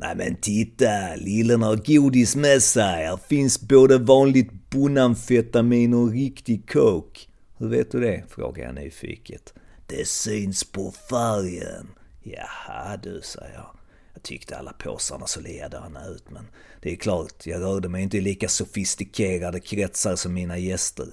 Nej 0.00 0.16
men 0.16 0.36
titta, 0.36 1.16
lillen 1.16 1.62
har 1.62 1.76
godis 1.76 2.36
med 2.36 2.62
sig. 2.62 3.06
Här 3.06 3.16
finns 3.16 3.60
både 3.60 3.98
vanligt 3.98 4.70
bonamfetamin 4.70 5.94
och 5.94 6.10
riktig 6.10 6.70
coke. 6.70 7.20
Hur 7.58 7.68
vet 7.68 7.92
du 7.92 8.00
det? 8.00 8.24
frågar 8.28 8.64
jag 8.64 8.74
nyfiket. 8.74 9.54
Det 9.86 10.08
syns 10.08 10.64
på 10.64 10.92
färgen. 11.10 11.88
Jaha 12.22 12.96
du, 12.96 13.20
säger 13.22 13.54
jag. 13.54 13.76
Jag 14.14 14.22
tyckte 14.22 14.58
alla 14.58 14.72
påsarna 14.72 15.26
såg 15.26 15.42
likadana 15.42 16.06
ut, 16.06 16.30
men 16.30 16.46
det 16.82 16.92
är 16.92 16.96
klart, 16.96 17.46
jag 17.46 17.62
rörde 17.62 17.88
mig 17.88 18.02
inte 18.02 18.18
i 18.18 18.20
lika 18.20 18.48
sofistikerade 18.48 19.60
kretsar 19.60 20.16
som 20.16 20.34
mina 20.34 20.58
gäster. 20.58 21.06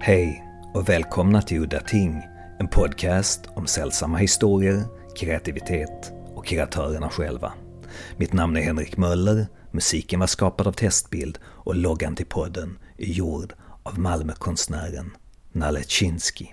Hej 0.00 0.47
och 0.78 0.88
välkomna 0.88 1.42
till 1.42 1.62
Udda 1.62 1.80
Ting, 1.80 2.22
en 2.58 2.68
podcast 2.68 3.40
om 3.54 3.66
sällsamma 3.66 4.18
historier, 4.18 4.82
kreativitet 5.16 6.12
och 6.34 6.46
kreatörerna 6.46 7.08
själva. 7.08 7.52
Mitt 8.16 8.32
namn 8.32 8.56
är 8.56 8.60
Henrik 8.60 8.96
Möller, 8.96 9.46
musiken 9.70 10.20
var 10.20 10.26
skapad 10.26 10.66
av 10.66 10.72
Testbild 10.72 11.38
och 11.44 11.74
loggan 11.74 12.16
till 12.16 12.26
podden 12.26 12.78
är 12.96 13.06
gjord 13.06 13.54
av 13.82 13.98
Malmökonstnären 13.98 15.10
Nalle 15.52 15.82
Chinsky. 15.82 16.46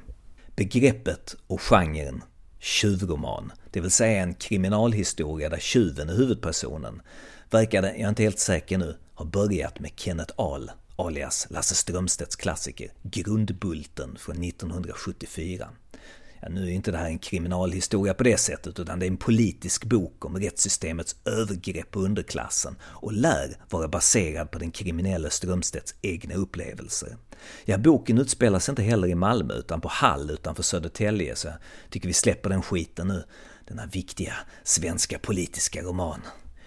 Begreppet 0.56 1.36
och 1.48 1.62
genren 1.62 2.24
tjuvroman, 2.60 3.52
det 3.72 3.80
vill 3.80 3.92
säga 3.92 4.24
en 4.24 4.34
kriminalhistoria 4.34 5.50
där 5.50 5.60
tjuven 5.60 6.10
är 6.10 6.14
huvudpersonen, 6.14 7.02
verkade, 7.50 7.88
jag 7.88 8.00
är 8.00 8.10
inte 8.10 8.24
helt 8.24 8.40
säker 8.40 8.78
nu, 8.78 8.98
ha 9.14 9.26
börjat 9.26 9.80
med 9.80 9.92
Kenneth 9.96 10.34
Ahl 10.36 10.72
alias 10.96 11.48
Lasse 11.50 11.76
Strömstedts 11.76 12.36
klassiker 12.36 12.92
Grundbulten 13.04 14.16
från 14.20 14.44
1974. 14.44 15.70
Ja, 16.42 16.50
nu 16.50 16.68
är 16.68 16.72
inte 16.72 16.92
det 16.92 16.98
här 16.98 17.06
en 17.06 17.20
kriminalhistoria 17.20 18.14
på 18.14 18.24
det 18.24 18.38
sättet, 18.38 18.80
utan 18.80 19.00
det 19.00 19.06
är 19.06 19.08
en 19.08 19.18
politisk 19.18 19.86
bok 19.86 20.26
om 20.26 20.38
rättssystemets 20.38 21.16
övergrepp 21.26 21.92
på 21.92 22.00
underklassen 22.00 22.76
och 22.82 23.14
lär 23.14 23.58
vara 23.70 23.88
baserad 23.88 24.52
på 24.52 24.60
den 24.60 24.72
kriminelle 24.72 25.30
Strömstedts 25.30 25.96
egna 26.02 26.36
upplevelser. 26.36 27.18
Ja, 27.66 27.78
boken 27.78 28.18
utspelar 28.18 28.60
sig 28.60 28.72
inte 28.72 28.84
heller 28.84 29.08
i 29.08 29.16
Malmö, 29.16 29.54
utan 29.54 29.82
på 29.82 29.88
Hall 29.88 30.32
utanför 30.32 30.64
Södertälje, 30.64 31.36
så 31.36 31.48
jag 31.48 31.58
tycker 31.90 32.08
vi 32.08 32.14
släpper 32.14 32.50
den 32.50 32.62
skiten 32.62 33.08
nu. 33.08 33.24
Denna 33.68 33.86
viktiga 33.86 34.34
svenska 34.64 35.20
politiska 35.20 35.82
roman. 35.82 36.22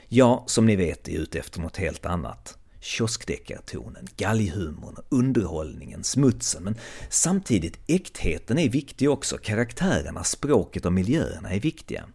Jag, 0.08 0.44
som 0.46 0.66
ni 0.66 0.76
vet, 0.76 1.08
är 1.08 1.12
ute 1.12 1.38
efter 1.38 1.60
något 1.60 1.76
helt 1.76 2.06
annat 2.06 2.58
kioskdeckartonen, 2.80 4.06
galghumorn, 4.16 4.96
underhållningen, 5.08 6.04
smutsen, 6.04 6.64
men 6.64 6.76
samtidigt 7.10 7.78
äktheten 7.86 8.58
är 8.58 8.68
viktig 8.68 9.10
också, 9.10 9.38
karaktärerna, 9.38 10.24
språket 10.24 10.86
och 10.86 10.92
miljöerna 10.92 11.50
är 11.50 11.60
viktiga. 11.60 12.08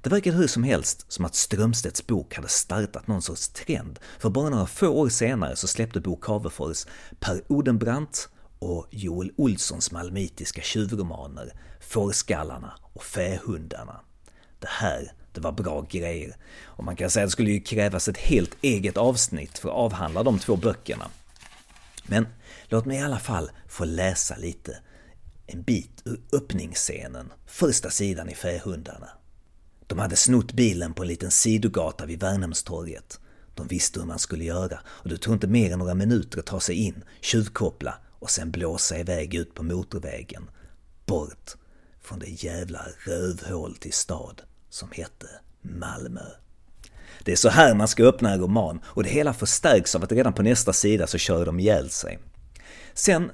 Det 0.00 0.10
verkar 0.10 0.32
hur 0.32 0.46
som 0.46 0.62
helst 0.62 1.12
som 1.12 1.24
att 1.24 1.34
Strömstedts 1.34 2.06
bok 2.06 2.34
hade 2.34 2.48
startat 2.48 3.06
någon 3.06 3.22
sorts 3.22 3.48
trend, 3.48 3.98
för 4.18 4.30
bara 4.30 4.50
några 4.50 4.66
få 4.66 4.88
år 4.88 5.08
senare 5.08 5.56
så 5.56 5.66
släppte 5.66 6.00
Bo 6.00 6.16
Cavefors 6.16 6.86
Per 7.20 7.42
Odenbrant 7.48 8.28
och 8.58 8.86
Joel 8.90 9.32
Olssons 9.36 9.92
malmitiska 9.92 10.62
tjuvromaner 10.62 11.52
Fårskallarna 11.80 12.72
och 12.92 13.04
Fähundarna. 13.04 14.00
Det 14.58 14.68
här 14.70 15.12
det 15.34 15.40
var 15.40 15.52
bra 15.52 15.86
grejer. 15.90 16.36
Och 16.64 16.84
man 16.84 16.96
kan 16.96 17.10
säga 17.10 17.24
att 17.24 17.28
det 17.28 17.32
skulle 17.32 17.50
ju 17.50 17.60
krävas 17.60 18.08
ett 18.08 18.16
helt 18.16 18.56
eget 18.62 18.96
avsnitt 18.96 19.58
för 19.58 19.68
att 19.68 19.74
avhandla 19.74 20.22
de 20.22 20.38
två 20.38 20.56
böckerna. 20.56 21.10
Men 22.06 22.26
låt 22.64 22.84
mig 22.84 22.98
i 22.98 23.02
alla 23.02 23.18
fall 23.18 23.50
få 23.68 23.84
läsa 23.84 24.36
lite, 24.36 24.78
en 25.46 25.62
bit 25.62 26.02
ur 26.04 26.20
öppningsscenen, 26.32 27.32
första 27.46 27.90
sidan 27.90 28.28
i 28.28 28.34
Fähundarna. 28.34 29.08
De 29.86 29.98
hade 29.98 30.16
snott 30.16 30.52
bilen 30.52 30.94
på 30.94 31.02
en 31.02 31.08
liten 31.08 31.30
sidogata 31.30 32.06
vid 32.06 32.20
Värnhemstorget. 32.20 33.20
De 33.54 33.66
visste 33.66 34.00
hur 34.00 34.06
man 34.06 34.18
skulle 34.18 34.44
göra 34.44 34.80
och 34.86 35.08
det 35.08 35.16
tog 35.16 35.34
inte 35.34 35.46
mer 35.46 35.72
än 35.72 35.78
några 35.78 35.94
minuter 35.94 36.38
att 36.38 36.46
ta 36.46 36.60
sig 36.60 36.76
in, 36.76 37.04
tjuvkoppla 37.20 37.94
och 38.18 38.30
sen 38.30 38.50
blåsa 38.50 38.98
iväg 38.98 39.34
ut 39.34 39.54
på 39.54 39.62
motorvägen. 39.62 40.50
Bort 41.06 41.56
från 42.00 42.18
det 42.18 42.44
jävla 42.44 42.86
rövhål 42.98 43.76
till 43.76 43.92
stad 43.92 44.42
som 44.74 44.88
hette 44.92 45.26
Malmö. 45.62 46.20
Det 47.24 47.32
är 47.32 47.36
så 47.36 47.48
här 47.48 47.74
man 47.74 47.88
ska 47.88 48.04
öppna 48.04 48.32
en 48.32 48.40
roman 48.40 48.80
och 48.84 49.02
det 49.02 49.08
hela 49.08 49.34
förstärks 49.34 49.94
av 49.94 50.04
att 50.04 50.12
redan 50.12 50.32
på 50.32 50.42
nästa 50.42 50.72
sida 50.72 51.06
så 51.06 51.18
kör 51.18 51.46
de 51.46 51.60
ihjäl 51.60 51.90
sig. 51.90 52.18
Sen 52.94 53.30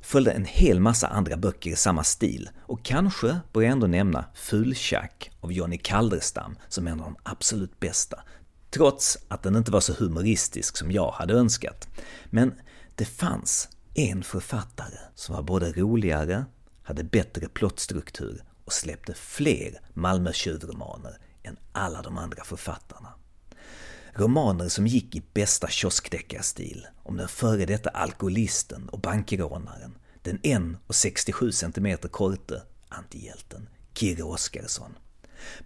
följde 0.00 0.30
en 0.30 0.44
hel 0.44 0.80
massa 0.80 1.06
andra 1.06 1.36
böcker 1.36 1.70
i 1.70 1.76
samma 1.76 2.04
stil 2.04 2.50
och 2.60 2.82
kanske 2.82 3.40
bör 3.52 3.62
jag 3.62 3.72
ändå 3.72 3.86
nämna 3.86 4.24
Fultjack 4.34 5.30
av 5.40 5.52
Johnny 5.52 5.78
Kalderstam 5.78 6.56
som 6.68 6.86
en 6.86 7.00
av 7.00 7.06
de 7.06 7.16
absolut 7.22 7.80
bästa. 7.80 8.22
Trots 8.70 9.18
att 9.28 9.42
den 9.42 9.56
inte 9.56 9.70
var 9.70 9.80
så 9.80 9.92
humoristisk 9.92 10.76
som 10.76 10.92
jag 10.92 11.10
hade 11.10 11.34
önskat. 11.34 11.88
Men 12.24 12.54
det 12.94 13.04
fanns 13.04 13.68
en 13.94 14.22
författare 14.22 14.98
som 15.14 15.34
var 15.34 15.42
både 15.42 15.72
roligare, 15.72 16.44
hade 16.82 17.04
bättre 17.04 17.48
plottstruktur 17.48 18.42
och 18.68 18.72
släppte 18.72 19.14
fler 19.14 19.80
Malmö 19.94 20.32
tjuvromaner 20.32 21.18
än 21.42 21.56
alla 21.72 22.02
de 22.02 22.18
andra 22.18 22.44
författarna. 22.44 23.14
Romaner 24.12 24.68
som 24.68 24.86
gick 24.86 25.16
i 25.16 25.22
bästa 25.34 25.68
kioskdeckarstil 25.68 26.86
om 27.02 27.16
den 27.16 27.28
före 27.28 27.66
detta 27.66 27.90
alkoholisten 27.90 28.88
och 28.88 29.00
bankrånaren, 29.00 29.98
den 30.22 30.38
1,67 30.38 31.50
cm 31.50 31.98
korte 32.10 32.62
antihjälten 32.88 33.68
Kirre 33.94 34.22
Oskarsson. 34.22 34.94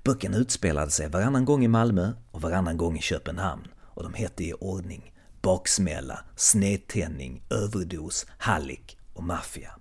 Böckerna 0.04 0.36
utspelade 0.36 0.90
sig 0.90 1.08
varannan 1.08 1.44
gång 1.44 1.64
i 1.64 1.68
Malmö 1.68 2.12
och 2.30 2.42
varannan 2.42 2.76
gång 2.76 2.98
i 2.98 3.02
Köpenhamn 3.02 3.68
och 3.80 4.02
de 4.02 4.14
hette 4.14 4.44
i 4.44 4.52
ordning 4.52 5.14
Baksmälla, 5.40 6.24
Snedtändning, 6.36 7.42
Överdos, 7.50 8.26
Hallick 8.38 8.98
och 9.12 9.24
Maffia. 9.24 9.72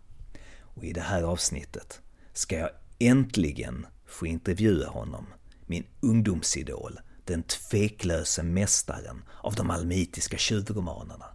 Och 0.59 0.83
i 0.83 0.93
det 0.93 1.01
här 1.01 1.23
avsnittet 1.23 2.01
ska 2.33 2.57
jag 2.57 2.69
äntligen 3.07 3.85
få 4.19 4.25
intervjua 4.25 4.87
honom, 4.89 5.25
min 5.67 5.83
ungdomsidol, 6.11 6.93
den 7.27 7.43
tveklöse 7.43 8.43
mästaren 8.43 9.17
av 9.43 9.53
de 9.59 9.69
almitiska 9.69 10.37
tjuvromanerna, 10.37 11.27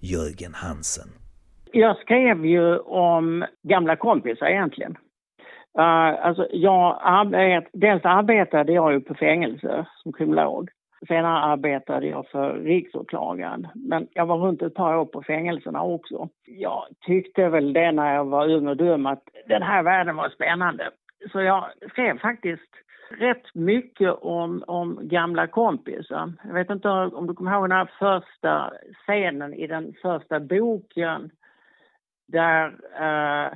Jörgen 0.00 0.54
Hansen. 0.54 1.08
Jag 1.72 1.96
skrev 1.96 2.46
ju 2.46 2.78
om 2.78 3.44
gamla 3.62 3.96
kompisar 3.96 4.46
egentligen. 4.46 4.96
Uh, 5.78 6.26
alltså 6.26 6.46
jag 6.52 6.98
arbet, 7.02 7.64
dels 7.72 8.04
arbetade 8.04 8.72
jag 8.72 8.92
ju 8.92 9.00
på 9.00 9.14
fängelse 9.14 9.86
som 10.02 10.12
kriminolog. 10.12 10.70
Senare 11.08 11.38
arbetade 11.38 12.06
jag 12.06 12.26
för 12.28 12.54
riksåklagaren. 12.54 13.68
Men 13.74 14.08
jag 14.12 14.26
var 14.26 14.36
runt 14.36 14.62
ett 14.62 14.74
par 14.74 14.96
år 14.96 15.04
på 15.04 15.22
fängelserna 15.22 15.82
också. 15.82 16.28
Jag 16.44 16.84
tyckte 17.06 17.48
väl 17.48 17.72
det 17.72 17.92
när 17.92 18.14
jag 18.14 18.24
var 18.24 18.50
ung 18.50 18.68
och 18.68 18.76
dum 18.76 19.06
att 19.06 19.22
den 19.48 19.62
här 19.62 19.82
världen 19.82 20.16
var 20.16 20.28
spännande. 20.28 20.90
Så 21.32 21.40
jag 21.40 21.70
skrev 21.90 22.18
faktiskt 22.18 22.70
rätt 23.10 23.54
mycket 23.54 24.10
om, 24.10 24.64
om 24.66 25.08
gamla 25.08 25.46
kompisar. 25.46 26.32
Jag 26.44 26.54
vet 26.54 26.70
inte 26.70 26.88
om 26.88 27.26
du 27.26 27.34
kommer 27.34 27.52
ihåg 27.52 27.64
den 27.64 27.78
här 27.78 27.90
första 27.98 28.72
scenen 28.94 29.54
i 29.54 29.66
den 29.66 29.94
första 30.02 30.40
boken 30.40 31.30
där 32.26 32.76
eh, 33.00 33.52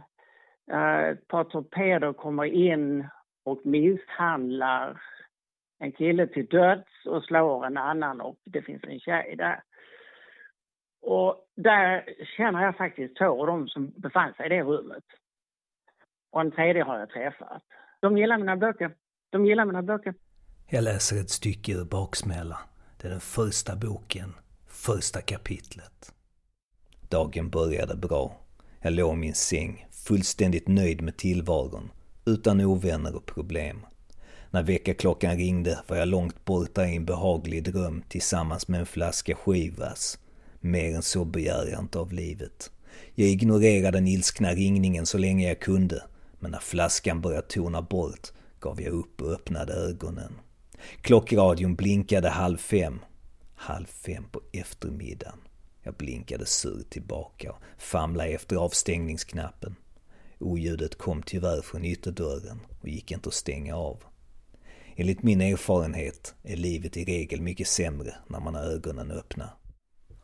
eh 0.77 1.09
ett 1.09 1.29
par 1.29 1.45
torpeder 1.45 2.13
kommer 2.13 2.45
in 2.45 3.09
och 3.45 3.67
misshandlar 3.67 5.01
en 5.79 5.93
kille 5.93 6.27
till 6.27 6.47
döds 6.47 7.07
och 7.07 7.25
slår 7.25 7.67
en 7.67 7.77
annan 7.77 8.21
och 8.21 8.39
det 8.45 8.63
finns 8.63 8.85
en 8.85 9.01
tjej 9.01 9.35
där. 9.39 9.63
Och 11.03 11.47
där 11.57 12.05
känner 12.37 12.65
jag 12.65 12.77
faktiskt 12.77 13.17
två 13.17 13.41
av 13.41 13.47
dem 13.47 13.69
som 13.69 13.93
befann 13.97 14.35
sig 14.35 14.47
i 14.47 14.49
det 14.49 14.63
rummet. 14.63 15.05
Och 16.31 16.41
en 16.41 16.51
tredje 16.51 16.83
har 16.83 16.99
jag 16.99 17.11
träffat. 17.11 17.63
De 18.01 18.19
gillar 18.19 18.39
mina 18.39 18.57
böcker. 18.57 18.95
De 19.31 19.47
gillar 19.47 19.65
mina 19.65 19.83
böcker. 19.83 20.15
Jag 20.67 20.85
läser 20.85 21.21
ett 21.21 21.31
stycke 21.31 21.73
ur 21.73 21.85
Baksmälla. 21.85 22.59
Det 22.97 23.07
är 23.07 23.11
den 23.11 23.21
första 23.21 23.77
boken, 23.77 24.35
första 24.67 25.21
kapitlet. 25.21 26.13
Dagen 27.09 27.51
började 27.51 27.97
bra. 27.97 28.37
Jag 28.81 28.93
låg 28.93 29.15
i 29.15 29.17
min 29.17 29.35
säng, 29.35 29.87
fullständigt 30.07 30.69
nöjd 30.69 31.03
med 31.03 31.17
tillvaron, 31.17 31.91
utan 32.27 32.61
ovänner 32.61 33.17
och 33.17 33.27
problem. 33.27 33.87
När 34.51 34.63
väckarklockan 34.63 35.37
ringde 35.37 35.79
var 35.87 35.97
jag 35.97 36.09
långt 36.09 36.45
borta 36.45 36.87
i 36.87 36.97
en 36.97 37.05
behaglig 37.05 37.65
dröm 37.65 38.03
tillsammans 38.09 38.69
med 38.69 38.81
en 38.81 38.87
flaska 38.87 39.35
skivas. 39.35 40.19
Mer 40.61 40.95
än 40.95 41.03
så 41.03 41.25
begär 41.25 41.67
jag 41.71 41.81
inte 41.81 41.99
av 41.99 42.13
livet. 42.13 42.71
Jag 43.15 43.29
ignorerade 43.29 43.97
den 43.97 44.09
ilskna 44.09 44.53
ringningen 44.53 45.07
så 45.07 45.19
länge 45.19 45.49
jag 45.49 45.61
kunde 45.61 46.03
men 46.39 46.51
när 46.51 46.59
flaskan 46.59 47.21
började 47.21 47.47
tona 47.47 47.83
bort 47.83 48.33
gav 48.61 48.81
jag 48.81 48.93
upp 48.93 49.23
och 49.23 49.33
öppnade 49.33 49.73
ögonen. 49.73 50.33
Klockradion 51.01 51.75
blinkade 51.75 52.29
halv 52.29 52.57
fem. 52.57 53.01
Halv 53.55 53.87
fem 53.87 54.25
på 54.33 54.41
eftermiddagen. 54.53 55.39
Jag 55.83 55.95
blinkade 55.95 56.47
surt 56.47 56.91
tillbaka 56.91 57.53
och 57.53 57.63
famlade 57.79 58.31
efter 58.31 58.57
avstängningsknappen. 58.57 59.77
Oljudet 60.39 60.99
kom 60.99 61.23
tyvärr 61.23 61.63
från 61.63 61.85
ytterdörren 61.85 62.61
och 62.81 62.89
gick 62.89 63.13
inte 63.13 63.29
att 63.29 63.35
stänga 63.35 63.77
av. 63.77 64.03
Enligt 64.97 65.23
min 65.23 65.41
erfarenhet 65.41 66.35
är 66.43 66.57
livet 66.57 66.97
i 66.97 67.05
regel 67.05 67.41
mycket 67.41 67.69
sämre 67.69 68.15
när 68.27 68.41
man 68.41 68.55
har 68.55 68.63
ögonen 68.63 69.11
öppna. 69.11 69.51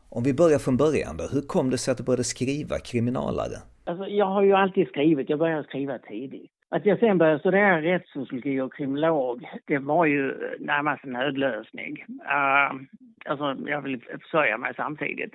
Om 0.09 0.23
vi 0.23 0.35
börjar 0.35 0.59
från 0.59 0.77
början 0.77 1.17
då, 1.17 1.27
hur 1.27 1.43
kom 1.43 1.71
det 1.71 1.79
sig 1.79 1.93
att 1.93 1.99
du 1.99 2.05
började 2.05 2.25
skriva 2.25 2.79
kriminalare? 2.79 3.63
Alltså, 3.85 4.07
jag 4.09 4.27
har 4.27 4.43
ju 4.43 4.53
alltid 4.53 4.89
skrivit, 4.89 5.31
jag 5.31 5.39
började 5.39 5.65
skriva 5.65 5.99
tidigt. 5.99 6.51
Att 6.69 6.87
jag 6.87 6.99
sen 6.99 7.19
började 7.19 7.39
studera 7.39 7.83
rättssociologi 7.83 8.61
och 8.61 8.75
kriminolog, 8.75 9.49
det 9.67 9.79
var 9.79 10.07
ju 10.07 10.31
eh, 10.31 10.51
närmast 10.61 11.05
en 11.05 11.13
nödlösning. 11.13 12.05
Uh, 12.09 12.81
alltså, 13.25 13.57
jag 13.67 13.83
ville 13.83 13.99
försörja 13.99 14.59
mig 14.59 14.73
samtidigt. 14.77 15.35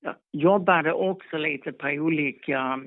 Jag 0.00 0.14
jobbade 0.32 0.92
också 0.92 1.36
lite 1.36 1.72
på 1.72 1.86
olika 1.86 2.80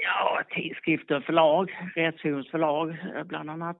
ja, 0.00 0.42
tidskrifter 0.50 1.16
och 1.16 1.24
förlag, 1.24 1.70
Rättshus 1.94 2.50
förlag 2.50 2.90
eh, 2.90 3.24
bland 3.24 3.50
annat. 3.50 3.78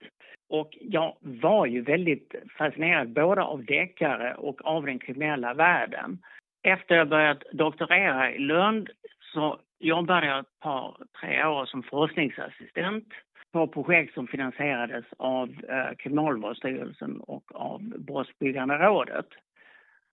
Och 0.48 0.70
jag 0.80 1.16
var 1.20 1.66
ju 1.66 1.82
väldigt 1.82 2.34
fascinerad 2.58 3.12
både 3.12 3.42
av 3.42 3.64
deckare 3.64 4.34
och 4.34 4.64
av 4.64 4.86
den 4.86 4.98
kriminella 4.98 5.54
världen. 5.54 6.18
Efter 6.62 6.94
jag 6.94 7.08
börjat 7.08 7.42
doktorera 7.52 8.32
i 8.32 8.38
Lund 8.38 8.90
så 9.32 9.60
jobbade 9.82 10.26
jag 10.26 10.38
ett 10.38 10.60
par, 10.60 10.96
tre 11.20 11.44
år 11.44 11.66
som 11.66 11.82
forskningsassistent 11.82 13.08
på 13.52 13.66
projekt 13.66 14.14
som 14.14 14.26
finansierades 14.26 15.04
av 15.16 15.48
eh, 15.68 15.96
Kriminalvårdsstyrelsen 15.98 17.20
och 17.20 17.44
av 17.54 17.80
Brottsbyggande 17.82 18.74
rådet. 18.74 19.26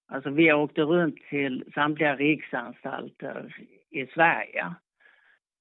Alltså 0.07 0.30
vi 0.30 0.54
åkte 0.54 0.81
runt 0.81 1.16
till 1.30 1.63
samtliga 1.74 2.16
riksanstalter 2.16 3.56
i 3.89 4.06
Sverige 4.06 4.74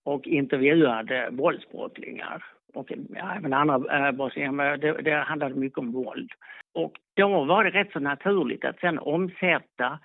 och 0.04 0.26
intervjuade 0.26 1.28
våldsbrottslingar 1.32 2.44
och 2.74 2.92
även 3.36 3.52
andra 3.52 4.06
eh, 4.06 4.12
brottslingar, 4.12 4.76
det, 4.76 5.02
det 5.02 5.14
handlade 5.14 5.54
mycket 5.54 5.78
om 5.78 5.92
våld. 5.92 6.30
Och 6.74 6.92
då 7.14 7.44
var 7.44 7.64
det 7.64 7.70
rätt 7.70 7.92
så 7.92 8.00
naturligt 8.00 8.64
att 8.64 8.80
sen 8.80 8.98
omsätta 8.98 9.98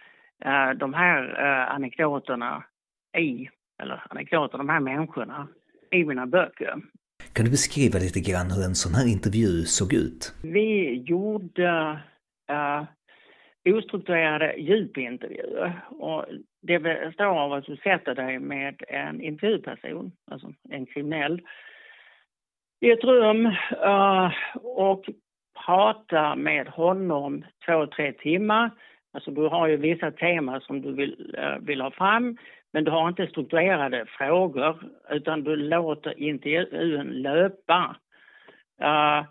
eh, 0.46 0.70
de 0.70 0.94
här 0.94 1.40
eh, 1.40 1.76
anekdoterna 1.76 2.64
i, 3.18 3.50
eller 3.82 4.04
anekdoter, 4.10 4.58
de 4.58 4.70
här 4.70 4.80
människorna, 4.80 5.48
i 5.92 6.06
mina 6.06 6.26
böcker. 6.26 6.82
Kan 7.34 7.46
du 7.46 7.52
beskriva 7.52 8.00
lite 8.00 8.20
grann 8.20 8.52
hur 8.52 8.66
en 8.66 8.76
sån 8.76 8.94
här 8.94 9.08
intervju 9.08 9.64
såg 9.66 9.94
ut? 9.94 10.36
Vi 10.44 11.04
gjorde 11.08 12.00
uh, 12.52 12.84
ostrukturerade 13.70 14.56
djupintervjuer. 14.58 15.82
Och 15.90 16.26
det 16.62 16.80
består 16.80 17.40
av 17.40 17.54
att 17.54 17.66
du 17.66 17.76
sätter 17.76 18.16
dig 18.16 18.40
med 18.40 18.84
en 18.88 19.22
intervjuperson, 19.22 20.12
alltså 20.32 20.54
en 20.70 20.86
kriminell, 20.86 21.42
i 22.82 22.92
ett 22.92 23.04
rum 23.04 23.46
uh, 23.46 24.32
och 24.64 25.06
pratar 25.66 26.36
med 26.36 26.68
honom 26.68 27.46
två, 27.66 27.88
tre 27.88 28.14
timmar. 28.14 28.72
Alltså 29.14 29.32
du 29.32 29.42
har 29.42 29.68
ju 29.68 29.78
vissa 29.78 30.12
teman 30.12 30.62
som 30.62 30.82
du 30.82 30.92
vill, 30.94 31.36
uh, 31.38 31.66
vill 31.66 31.82
ha 31.82 31.92
fram 31.92 32.38
men 32.74 32.84
du 32.84 32.92
har 32.92 33.10
inte 33.10 33.28
strukturerade 33.28 34.06
frågor 34.06 34.84
utan 35.10 35.44
du 35.44 35.56
låter 35.56 36.20
intervjun 36.20 37.08
löpa. 37.08 37.96
Uh, 38.82 39.26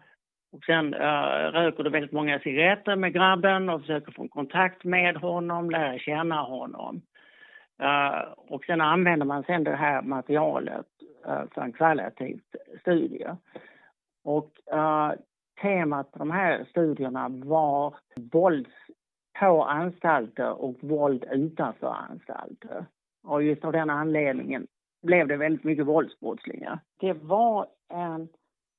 och 0.53 0.65
sen 0.67 0.95
uh, 0.95 1.53
röker 1.53 1.83
du 1.85 1.91
väldigt 1.91 2.13
många 2.13 2.39
cigaretter 2.39 2.97
med 2.97 3.13
grabben 3.13 3.69
och 3.69 3.81
försöker 3.81 4.13
få 4.13 4.29
kontakt 4.29 4.85
med 4.85 5.17
honom, 5.17 5.71
lära 5.71 5.99
känna 5.99 6.43
honom. 6.43 7.03
Uh, 7.83 8.33
och 8.37 8.65
sen 8.65 8.81
använder 8.81 9.27
man 9.27 9.45
sen 9.45 9.65
det 9.65 9.77
här 9.77 10.03
materialet 10.03 10.87
uh, 11.27 11.45
för 11.55 11.63
en 11.63 11.73
kvalitativ 11.73 12.41
studie. 12.81 13.29
Och 14.25 14.51
temat 15.63 16.13
på 16.13 16.19
de 16.19 16.31
här 16.31 16.65
studierna 16.65 17.29
var 17.29 17.95
våld 18.33 18.69
på 19.41 19.65
anstalter 19.65 20.63
och 20.63 20.77
våld 20.81 21.25
utanför 21.31 21.97
anstalter. 22.11 22.87
Och 23.25 23.43
just 23.43 23.65
av 23.65 23.73
den 23.73 23.91
anledningen 23.91 24.67
blev 25.03 25.29
det 25.29 25.37
väldigt 25.37 25.65
mycket 25.65 25.87
våldsbrottslingar. 25.87 26.81
Det 27.01 27.13
var 27.13 27.67
en 27.89 28.29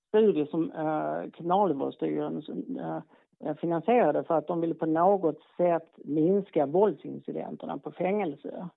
studie 0.07 0.45
som 0.45 0.71
eh, 0.71 1.31
Kriminalvårdsstyrelsen 1.31 2.79
eh, 2.79 3.01
eh 3.45 3.55
finansierade 3.55 4.23
för 4.23 4.37
att 4.37 4.47
de 4.47 4.61
ville 4.61 4.75
på 4.75 4.85
något 4.85 5.39
sätt 5.57 5.89
minska 5.97 6.65
våldsincidenterna 6.65 7.77
på 7.77 7.91
fängelser. 7.91 8.67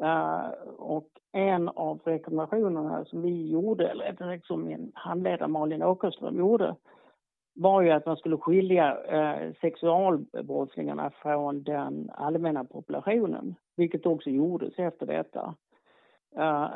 Uh, 0.00 0.08
eh, 0.08 0.50
och 0.78 1.08
en 1.32 1.68
av 1.68 2.00
rekommendationerna 2.04 3.04
som 3.04 3.22
vi 3.22 3.50
gjorde, 3.50 3.88
eller 3.88 4.40
som 4.46 4.64
min 4.64 4.92
handledare 4.94 5.48
Malin 5.48 5.82
Åkerström 5.82 6.38
gjorde, 6.38 6.76
var 7.56 7.82
ju 7.82 7.90
att 7.90 8.06
man 8.06 8.16
skulle 8.16 8.36
skilja 8.36 8.98
eh, 9.04 9.52
sexualbrottslingarna 9.60 11.10
från 11.10 11.62
den 11.62 12.10
allmänna 12.14 12.64
populationen, 12.64 13.54
vilket 13.76 14.06
också 14.06 14.30
gjordes 14.30 14.78
efter 14.78 15.06
detta. 15.06 15.54
Eh, 16.36 16.68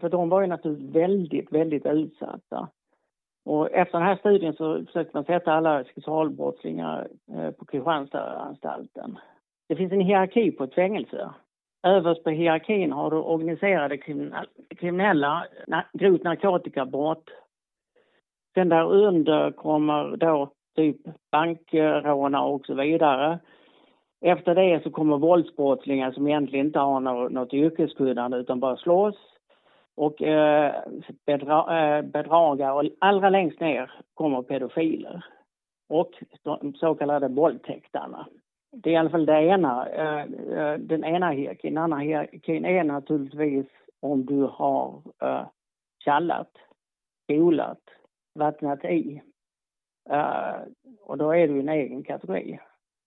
för 0.00 0.08
de 0.08 0.28
var 0.28 0.40
ju 0.40 0.46
naturligtvis 0.46 0.94
väldigt, 0.94 1.52
väldigt 1.52 1.86
utsatta. 1.86 2.68
Och 3.44 3.70
efter 3.72 3.98
den 3.98 4.06
här 4.06 4.16
studien 4.16 4.54
så 4.54 4.84
försökte 4.84 5.16
man 5.16 5.24
sätta 5.24 5.52
alla 5.52 5.84
sexualbrottslingar 5.84 7.08
eh, 7.32 7.50
på 7.50 7.64
Kristianstadsanstalten. 7.64 9.18
Det 9.68 9.76
finns 9.76 9.92
en 9.92 10.00
hierarki 10.00 10.50
på 10.50 10.64
ett 10.64 10.74
fängelse. 10.74 11.30
Överst 11.82 12.24
på 12.24 12.30
hierarkin 12.30 12.92
har 12.92 13.10
du 13.10 13.16
organiserade 13.16 13.98
kriminella, 14.76 15.46
grovt 15.92 16.22
narkotikabrott, 16.22 17.24
Sen 18.54 18.68
där 18.68 18.92
under 18.92 19.50
kommer 19.50 20.16
då 20.16 20.52
typ 20.76 20.96
bankrånare 21.32 22.46
och 22.46 22.66
så 22.66 22.74
vidare. 22.74 23.38
Efter 24.20 24.54
det 24.54 24.82
så 24.82 24.90
kommer 24.90 25.18
våldsbrottslingar 25.18 26.12
som 26.12 26.28
egentligen 26.28 26.66
inte 26.66 26.78
har 26.78 27.00
något, 27.00 27.32
något 27.32 27.54
yrkeskunnande 27.54 28.36
utan 28.36 28.60
bara 28.60 28.76
slåss. 28.76 29.16
Och 29.96 30.22
eh, 30.22 30.74
bedra, 31.26 31.78
eh, 31.78 32.02
bedragare 32.02 32.72
och 32.72 32.84
allra 32.98 33.30
längst 33.30 33.60
ner 33.60 33.90
kommer 34.14 34.42
pedofiler 34.42 35.24
och 35.88 36.10
så 36.74 36.94
kallade 36.94 37.28
våldtäktarna. 37.28 38.26
Det 38.72 38.90
är 38.90 38.94
i 38.94 38.96
alla 38.96 39.10
fall 39.10 39.26
det 39.26 39.42
ena, 39.42 39.88
eh, 39.88 40.22
eh, 40.58 40.78
den 40.78 41.04
ena 41.04 41.30
hierarkin. 41.30 41.74
Den 41.74 41.84
andra 41.84 41.98
hierarkin 41.98 42.64
är 42.64 42.84
naturligtvis 42.84 43.66
om 44.00 44.26
du 44.26 44.42
har 44.52 45.02
eh, 45.22 45.46
kallat, 46.04 46.50
skolat, 47.24 47.80
vattnat 48.34 48.84
i. 48.84 49.22
Uh, 50.10 50.56
och 51.00 51.18
då 51.18 51.30
är 51.30 51.48
det 51.48 51.54
ju 51.54 51.60
en 51.60 51.68
egen 51.68 52.02
kategori. 52.02 52.58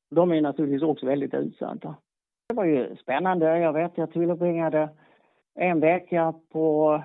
De 0.09 0.31
är 0.31 0.41
naturligtvis 0.41 0.81
också 0.81 1.05
väldigt 1.05 1.33
utsatta. 1.33 1.95
Det 2.47 2.55
var 2.55 2.65
ju 2.65 2.95
spännande. 2.95 3.57
Jag 3.57 3.73
vet, 3.73 3.97
jag 3.97 4.11
tillbringade 4.11 4.89
en 5.55 5.79
vecka 5.79 6.33
på, 6.49 7.03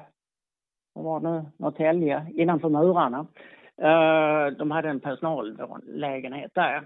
vad 0.93 1.05
var 1.05 1.21
det 1.21 1.31
nu, 1.31 1.47
Norrtälje, 1.57 2.27
innanför 2.35 2.69
murarna. 2.69 3.27
Uh, 3.83 4.57
de 4.57 4.71
hade 4.71 4.89
en 4.89 5.01
personallägenhet 5.01 6.55
där. 6.55 6.77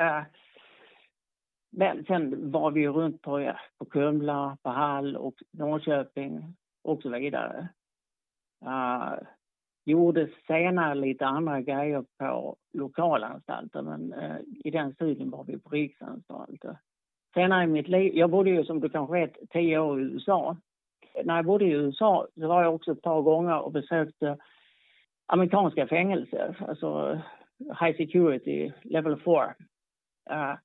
Uh, 0.00 0.22
men 1.72 2.04
sen 2.04 2.50
var 2.50 2.70
vi 2.70 2.88
runt 2.88 3.22
på, 3.22 3.40
ja, 3.40 3.56
på 3.78 3.84
Kumla, 3.84 4.56
på 4.62 4.70
Hall 4.70 5.16
och 5.16 5.34
Norrköping 5.50 6.56
och 6.82 7.02
så 7.02 7.08
vidare. 7.08 7.68
Uh, 8.64 9.14
gjorde 9.84 10.28
senare 10.46 10.94
lite 10.94 11.26
andra 11.26 11.60
grejer 11.60 12.04
på 12.18 12.56
lokalanstalter 12.72 13.82
men 13.82 14.12
eh, 14.12 14.36
i 14.64 14.70
den 14.70 14.94
studien 14.94 15.30
var 15.30 15.44
vi 15.44 15.58
på 15.58 15.68
riksanstalter. 15.68 16.76
Senare 17.34 17.64
i 17.64 17.66
mitt 17.66 17.88
liv, 17.88 18.12
jag 18.14 18.30
bodde 18.30 18.50
ju 18.50 18.64
som 18.64 18.80
du 18.80 18.88
kanske 18.88 19.12
vet 19.12 19.50
tio 19.50 19.78
år 19.78 20.00
i 20.00 20.04
USA. 20.04 20.56
När 21.24 21.36
jag 21.36 21.44
bodde 21.44 21.64
i 21.64 21.72
USA 21.72 22.26
så 22.34 22.48
var 22.48 22.62
jag 22.62 22.74
också 22.74 22.92
ett 22.92 23.02
par 23.02 23.22
gånger 23.22 23.60
och 23.60 23.72
besökte 23.72 24.38
amerikanska 25.26 25.86
fängelser, 25.86 26.56
alltså 26.68 27.12
eh, 27.12 27.86
high 27.86 27.96
security, 27.96 28.72
level 28.82 29.16
4. 29.20 29.54
Uh, 30.30 30.50
eh, 30.50 30.56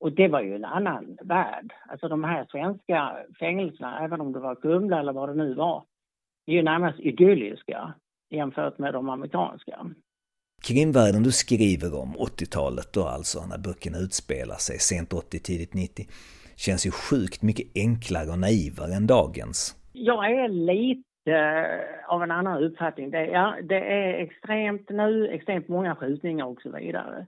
och 0.00 0.12
det 0.12 0.28
var 0.28 0.40
ju 0.40 0.54
en 0.54 0.64
annan 0.64 1.18
värld. 1.22 1.72
Alltså 1.88 2.08
de 2.08 2.24
här 2.24 2.46
svenska 2.50 3.16
fängelserna, 3.38 4.04
även 4.04 4.20
om 4.20 4.32
det 4.32 4.38
var 4.38 4.54
Kumla 4.54 5.00
eller 5.00 5.12
vad 5.12 5.28
det 5.28 5.34
nu 5.34 5.54
var, 5.54 5.84
är 6.46 6.52
ju 6.52 6.62
närmast 6.62 7.00
idylliska 7.00 7.94
jämfört 8.32 8.78
med 8.78 8.92
de 8.92 9.08
amerikanska. 9.08 9.86
Krimvärlden 10.62 11.22
du 11.22 11.32
skriver 11.32 12.00
om, 12.02 12.08
80-talet 12.08 12.92
då 12.92 13.04
alltså, 13.04 13.46
när 13.46 13.58
böckerna 13.58 13.98
utspelar 13.98 14.54
sig, 14.54 14.78
sent 14.78 15.12
80, 15.12 15.38
tidigt 15.38 15.74
90, 15.74 16.06
känns 16.56 16.86
ju 16.86 16.90
sjukt 16.90 17.42
mycket 17.42 17.66
enklare 17.74 18.30
och 18.30 18.38
naivare 18.38 18.94
än 18.94 19.06
dagens. 19.06 19.76
Jag 19.92 20.30
är 20.30 20.48
lite 20.48 21.04
av 22.06 22.22
en 22.22 22.30
annan 22.30 22.62
uppfattning. 22.62 23.10
Det 23.10 23.18
är, 23.18 23.62
det 23.62 23.80
är 23.80 24.14
extremt 24.14 24.90
nu, 24.90 25.28
extremt 25.28 25.68
många 25.68 25.96
skjutningar 25.96 26.46
och 26.46 26.62
så 26.62 26.70
vidare. 26.70 27.26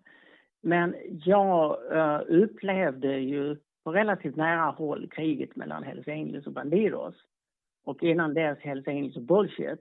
Men 0.62 0.94
jag 1.24 1.78
uh, 1.92 2.42
upplevde 2.42 3.18
ju 3.18 3.56
på 3.84 3.92
relativt 3.92 4.36
nära 4.36 4.70
håll 4.70 5.08
kriget 5.10 5.56
mellan 5.56 5.82
Hells 5.82 6.08
Angels 6.08 6.46
och 6.46 6.52
Bandidos. 6.52 7.14
Och 7.84 8.02
innan 8.02 8.34
dess 8.34 8.58
Hells 8.58 8.88
Angels 8.88 9.16
och 9.16 9.22
Bullshit. 9.22 9.80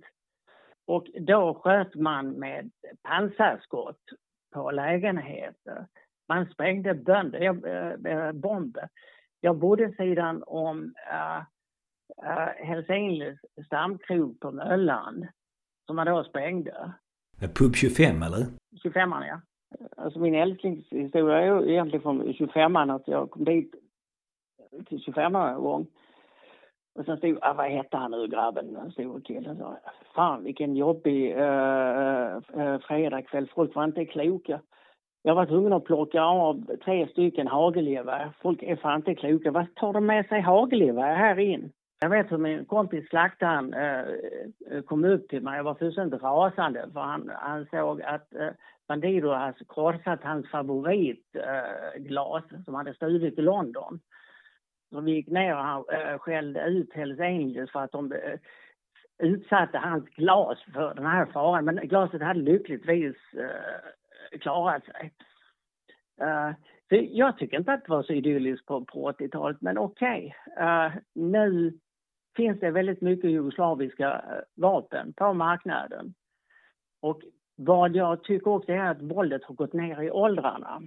Och 0.85 1.07
då 1.19 1.53
sköt 1.53 1.95
man 1.95 2.29
med 2.31 2.71
pansarskott 3.01 4.01
på 4.53 4.71
lägenheter. 4.71 5.87
Man 6.27 6.45
sprängde 6.45 6.93
bönder, 6.93 7.41
äh, 8.07 8.31
bomber. 8.31 8.89
Jag 9.41 9.57
bodde 9.57 9.93
sidan 9.93 10.43
om 10.43 10.93
äh, 11.11 11.37
äh, 12.31 12.65
Hells 12.65 12.89
Angels 12.89 13.39
stamkrog 13.65 14.39
på 14.39 14.51
Möllan 14.51 15.27
som 15.85 15.95
man 15.95 16.07
då 16.07 16.23
sprängde. 16.23 16.93
Pub 17.39 17.75
25 17.75 18.23
eller? 18.23 18.45
25 18.81 19.11
ja. 19.11 19.41
Alltså 19.97 20.19
min 20.19 20.35
älsklingshistoria 20.35 21.41
är 21.41 21.45
ju 21.45 21.71
egentligen 21.71 22.01
från 22.01 22.21
25an 22.21 22.95
att 22.95 23.07
jag 23.07 23.31
kom 23.31 23.43
dit 23.45 23.75
till 24.85 24.99
25 24.99 25.35
en 25.35 25.55
gång. 25.55 25.87
Och 26.95 27.05
sen 27.05 27.17
stod, 27.17 27.37
ah, 27.41 27.53
vad 27.53 27.65
hette 27.65 27.97
han 27.97 28.11
nu 28.11 28.27
grabben, 28.27 28.73
den 28.73 28.91
store 28.91 29.21
killen. 29.21 29.57
sa, 29.57 29.77
Fan 30.15 30.43
vilken 30.43 30.75
jobbig 30.75 31.37
uh, 31.37 32.37
uh, 32.57 32.79
fredagkväll, 32.79 33.49
folk 33.55 33.75
var 33.75 33.83
inte 33.83 34.05
kloka. 34.05 34.59
Jag 35.23 35.35
var 35.35 35.45
tvungen 35.45 35.73
att 35.73 35.83
plocka 35.83 36.21
av 36.21 36.77
tre 36.85 37.07
stycken 37.07 37.47
hagelgevär. 37.47 38.31
Folk 38.41 38.63
är 38.63 38.75
fan 38.75 38.95
inte 38.95 39.15
kloka. 39.15 39.51
Vad 39.51 39.75
tar 39.75 39.93
de 39.93 40.05
med 40.05 40.25
sig 40.25 40.41
hagelgevär 40.41 41.15
här 41.15 41.39
in? 41.39 41.71
Jag 41.99 42.09
vet 42.09 42.31
hur 42.31 42.37
min 42.37 42.65
kompis 42.65 43.09
slaktaren 43.09 43.73
eh, 43.73 44.81
kom 44.85 45.05
upp 45.05 45.27
till 45.29 45.41
mig. 45.41 45.57
Jag 45.57 45.63
var 45.63 45.75
fullständigt 45.75 46.23
rasande 46.23 46.89
för 46.93 46.99
han 46.99 47.29
ansåg 47.29 48.01
att 48.01 48.35
eh, 48.35 48.49
Bandido 48.87 49.31
hade 49.31 49.65
krossat 49.69 50.23
hans 50.23 50.49
favoritglas 50.49 52.43
eh, 52.51 52.61
som 52.65 52.73
han 52.73 52.85
hade 52.85 52.95
stulit 52.95 53.39
i 53.39 53.41
London. 53.41 53.99
De 54.93 55.07
gick 55.07 55.27
ner 55.27 55.55
och 55.55 55.63
han 55.63 55.83
eh, 55.91 56.17
skällde 56.17 56.65
ut 56.65 56.93
Hells 56.93 57.19
Angels 57.19 57.71
för 57.71 57.79
att 57.79 57.91
de 57.91 58.11
eh, 58.11 58.39
utsatte 59.17 59.77
hans 59.77 60.05
glas 60.05 60.63
för 60.73 60.93
den 60.93 61.05
här 61.05 61.25
faran. 61.25 61.65
Men 61.65 61.75
glaset 61.87 62.21
hade 62.21 62.39
lyckligtvis 62.39 63.15
eh, 63.33 64.39
klarat 64.39 64.85
sig. 64.85 65.13
Så 66.89 66.95
jag 67.11 67.37
tycker 67.37 67.57
inte 67.57 67.73
att 67.73 67.85
det 67.85 67.91
var 67.91 68.03
så 68.03 68.13
idylliskt 68.13 68.65
på, 68.65 68.85
på 68.85 69.11
80-talet, 69.11 69.61
men 69.61 69.77
okej. 69.77 70.35
Okay. 70.45 70.91
Nu 71.13 71.79
finns 72.35 72.59
det 72.59 72.71
väldigt 72.71 73.01
mycket 73.01 73.31
jugoslaviska 73.31 74.21
vapen 74.55 75.13
på 75.13 75.33
marknaden. 75.33 76.13
Och 77.01 77.21
vad 77.55 77.95
jag 77.95 78.23
tycker 78.23 78.47
också 78.47 78.71
är 78.71 78.89
att 78.89 79.01
våldet 79.01 79.43
har 79.43 79.55
gått 79.55 79.73
ner 79.73 80.01
i 80.01 80.11
åldrarna. 80.11 80.81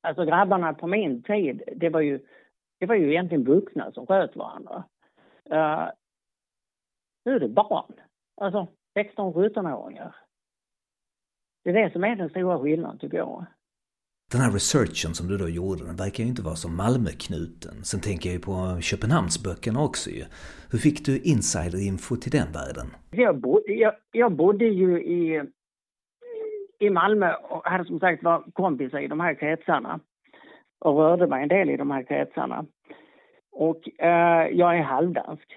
Alltså 0.00 0.24
grabbarna 0.24 0.74
på 0.74 0.86
min 0.86 1.22
tid, 1.22 1.62
det 1.76 1.88
var 1.88 2.00
ju, 2.00 2.20
det 2.78 2.86
var 2.86 2.94
ju 2.94 3.10
egentligen 3.10 3.44
vuxna 3.44 3.92
som 3.92 4.06
sköt 4.06 4.36
varandra. 4.36 4.84
Uh, 5.52 5.90
nu 7.24 7.34
är 7.34 7.40
det 7.40 7.48
barn. 7.48 7.92
Alltså 8.40 8.68
16-17-åringar. 8.98 10.16
Det 11.64 11.70
är 11.70 11.74
det 11.74 11.92
som 11.92 12.04
är 12.04 12.16
den 12.16 12.30
stora 12.30 12.58
skillnaden 12.58 12.98
tycker 12.98 13.16
jag. 13.16 13.46
Den 14.32 14.40
här 14.40 14.52
researchen 14.52 15.14
som 15.14 15.28
du 15.28 15.36
då 15.38 15.48
gjorde, 15.48 15.84
den 15.84 15.96
verkar 15.96 16.24
ju 16.24 16.28
inte 16.28 16.42
vara 16.42 16.54
så 16.54 16.68
Malmöknuten. 16.68 17.84
Sen 17.84 18.00
tänker 18.00 18.28
jag 18.28 18.34
ju 18.34 18.40
på 18.40 18.80
Köpenhamnsböckerna 18.80 19.84
också 19.84 20.10
ju. 20.10 20.24
Hur 20.70 20.78
fick 20.78 21.06
du 21.06 21.18
insiderinfo 21.18 22.16
till 22.16 22.32
den 22.38 22.52
världen? 22.52 22.86
Jag 23.10 23.40
bodde, 23.40 23.72
jag, 23.72 23.94
jag 24.12 24.32
bodde 24.36 24.64
ju 24.64 25.02
i, 25.02 25.42
i 26.78 26.90
Malmö 26.90 27.34
och 27.34 27.64
hade 27.64 27.84
som 27.84 28.00
sagt 28.00 28.22
var 28.22 28.44
kompisar 28.52 28.98
i 28.98 29.08
de 29.08 29.20
här 29.20 29.34
kretsarna. 29.34 30.00
Och 30.80 30.96
rörde 30.96 31.26
mig 31.26 31.42
en 31.42 31.48
del 31.48 31.70
i 31.70 31.76
de 31.76 31.90
här 31.90 32.02
kretsarna. 32.02 32.66
Och 33.52 34.00
eh, 34.00 34.48
jag 34.48 34.78
är 34.78 34.82
halvdansk. 34.82 35.52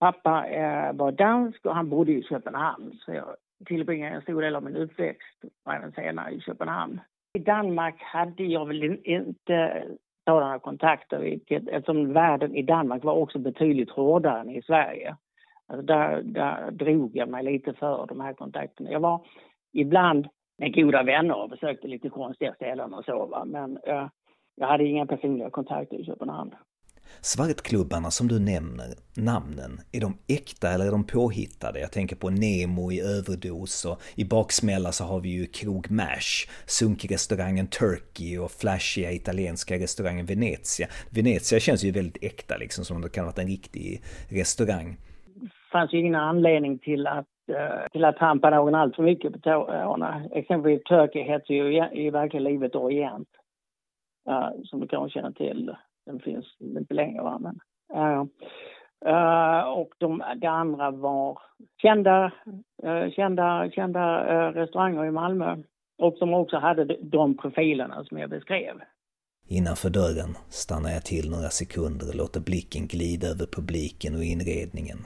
Pappa 0.00 0.46
eh, 0.46 0.92
var 0.92 1.12
dansk 1.12 1.66
och 1.66 1.74
han 1.74 1.88
bodde 1.88 2.12
i 2.12 2.22
Köpenhamn. 2.22 2.92
Så 2.92 3.12
jag 3.12 3.36
tillbringade 3.66 4.14
en 4.14 4.22
stor 4.22 4.42
del 4.42 4.56
av 4.56 4.62
min 4.62 4.76
uppväxt 4.76 5.44
och 5.64 5.74
även 5.74 5.92
senare 5.92 6.30
i 6.30 6.40
Köpenhamn. 6.40 7.00
I 7.38 7.38
Danmark 7.38 8.02
hade 8.02 8.44
jag 8.44 8.66
väl 8.66 9.00
inte 9.04 9.84
sådana 10.24 10.58
kontakter 10.58 11.18
vilket, 11.18 11.68
eftersom 11.68 12.12
världen 12.12 12.54
i 12.54 12.62
Danmark 12.62 13.04
var 13.04 13.14
också 13.14 13.38
betydligt 13.38 13.90
hårdare 13.90 14.40
än 14.40 14.50
i 14.50 14.62
Sverige. 14.62 15.16
Alltså 15.66 15.86
där, 15.86 16.22
där 16.22 16.70
drog 16.70 17.16
jag 17.16 17.28
mig 17.28 17.44
lite 17.44 17.72
för 17.72 18.06
de 18.06 18.20
här 18.20 18.32
kontakterna. 18.32 18.90
Jag 18.90 19.00
var 19.00 19.26
ibland 19.72 20.28
med 20.58 20.74
goda 20.74 21.02
vänner 21.02 21.42
och 21.42 21.50
besökte 21.50 21.88
lite 21.88 22.08
konstiga 22.08 22.54
ställen 22.54 22.94
och 22.94 23.04
så 23.04 23.26
va? 23.26 23.44
men 23.44 23.78
eh, 23.86 24.06
jag 24.54 24.66
hade 24.66 24.84
inga 24.84 25.06
personliga 25.06 25.50
kontakter 25.50 26.00
i 26.00 26.04
Köpenhamn. 26.04 26.54
Svartklubbarna 27.20 28.10
som 28.10 28.28
du 28.28 28.38
nämner, 28.40 28.90
namnen, 29.16 29.80
är 29.92 30.00
de 30.00 30.18
äkta 30.28 30.68
eller 30.68 30.86
är 30.86 30.90
de 30.90 31.04
påhittade? 31.06 31.80
Jag 31.80 31.92
tänker 31.92 32.16
på 32.16 32.30
Nemo 32.30 32.92
i 32.92 33.00
Överdos 33.00 33.84
och 33.84 33.98
i 34.16 34.24
baksmälla 34.24 34.92
så 34.92 35.04
har 35.04 35.20
vi 35.20 35.28
ju 35.28 35.46
Krog 35.46 35.90
Mash, 35.90 36.48
sunkrestaurangen 36.66 37.66
Turkey 37.66 38.38
och 38.38 38.50
flashiga 38.50 39.12
italienska 39.12 39.74
restaurangen 39.74 40.26
Venezia. 40.26 40.86
Venezia 41.10 41.60
känns 41.60 41.84
ju 41.84 41.90
väldigt 41.90 42.24
äkta 42.24 42.56
liksom, 42.56 42.84
som 42.84 42.96
om 42.96 43.02
det 43.02 43.08
kan 43.08 43.24
ha 43.24 43.30
varit 43.30 43.38
en 43.38 43.46
riktig 43.46 44.02
restaurang. 44.30 44.96
Det 45.34 45.50
fanns 45.72 45.92
ju 45.92 45.98
ingen 45.98 46.14
anledning 46.14 46.78
till 46.78 47.06
att 47.06 47.26
eh, 47.48 47.88
till 47.92 48.04
att 48.04 48.16
trampa 48.16 48.50
någon 48.50 48.74
allt 48.74 48.96
för 48.96 49.02
mycket 49.02 49.32
på 49.32 49.38
tårna. 49.38 50.22
Exempelvis 50.32 50.84
Turkey 50.84 51.22
heter 51.22 51.54
ju 51.54 51.88
i 51.92 52.10
verkliga 52.10 52.42
livet 52.42 52.74
Orient, 52.74 53.28
uh, 54.28 54.50
som 54.64 54.80
du 54.80 54.88
kanske 54.88 55.20
känner 55.20 55.32
till. 55.32 55.76
Den 56.06 56.20
finns 56.20 56.56
inte 56.60 56.94
längre. 56.94 57.22
Va? 57.22 57.38
Men, 57.38 57.60
uh, 57.98 58.24
uh, 59.06 59.68
och 59.68 59.94
de, 59.98 60.22
det 60.36 60.46
andra 60.46 60.90
var 60.90 61.38
kända, 61.82 62.32
uh, 62.84 63.10
kända, 63.10 63.70
kända 63.70 64.26
eh, 64.26 64.52
restauranger 64.52 65.04
i 65.04 65.10
Malmö 65.10 65.56
och 65.98 66.14
som 66.18 66.34
också 66.34 66.56
hade 66.56 66.96
de 67.02 67.36
profilerna 67.36 68.04
som 68.04 68.18
jag 68.18 68.30
beskrev. 68.30 68.74
Innanför 69.48 69.90
dörren 69.90 70.36
stannar 70.48 70.90
jag 70.90 71.04
till 71.04 71.30
några 71.30 71.48
sekunder 71.48 72.08
och 72.08 72.14
låter 72.14 72.40
blicken 72.40 72.86
glida 72.86 73.26
över 73.26 73.46
publiken 73.46 74.14
och 74.14 74.24
inredningen. 74.24 74.98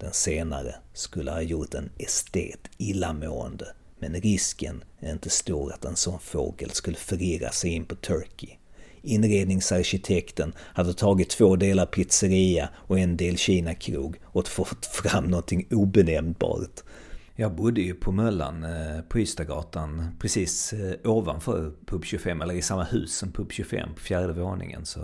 Den 0.00 0.12
senare 0.12 0.74
skulle 0.92 1.30
ha 1.30 1.42
gjort 1.42 1.74
en 1.74 1.90
estet 1.98 2.70
illamående, 2.78 3.66
men 3.98 4.14
risken 4.14 4.84
är 5.00 5.12
inte 5.12 5.30
stor 5.30 5.72
att 5.72 5.84
en 5.84 5.96
sån 5.96 6.18
fågel 6.18 6.70
skulle 6.70 6.96
förirra 6.96 7.50
sig 7.50 7.74
in 7.74 7.84
på 7.84 7.94
Turkey. 7.94 8.59
Inredningsarkitekten 9.02 10.52
hade 10.74 10.92
tagit 10.92 11.30
två 11.30 11.56
delar 11.56 11.86
pizzeria 11.86 12.68
och 12.74 12.98
en 12.98 13.16
del 13.16 13.36
Kina-krog 13.36 14.16
och 14.24 14.48
fått 14.48 14.86
fram 14.86 15.24
någonting 15.24 15.66
obenämnbart. 15.70 16.80
Jag 17.36 17.52
bodde 17.52 17.80
ju 17.80 17.94
på 17.94 18.12
Möllan 18.12 18.64
eh, 18.64 19.02
på 19.08 19.18
Ystadgatan 19.18 20.02
precis 20.20 20.72
eh, 20.72 21.10
ovanför 21.10 21.70
Pub 21.86 22.04
25, 22.04 22.42
eller 22.42 22.54
i 22.54 22.62
samma 22.62 22.82
hus 22.82 23.18
som 23.18 23.32
Pub 23.32 23.52
25 23.52 23.94
på 23.94 24.00
fjärde 24.00 24.32
våningen. 24.32 24.84
Så 24.84 25.00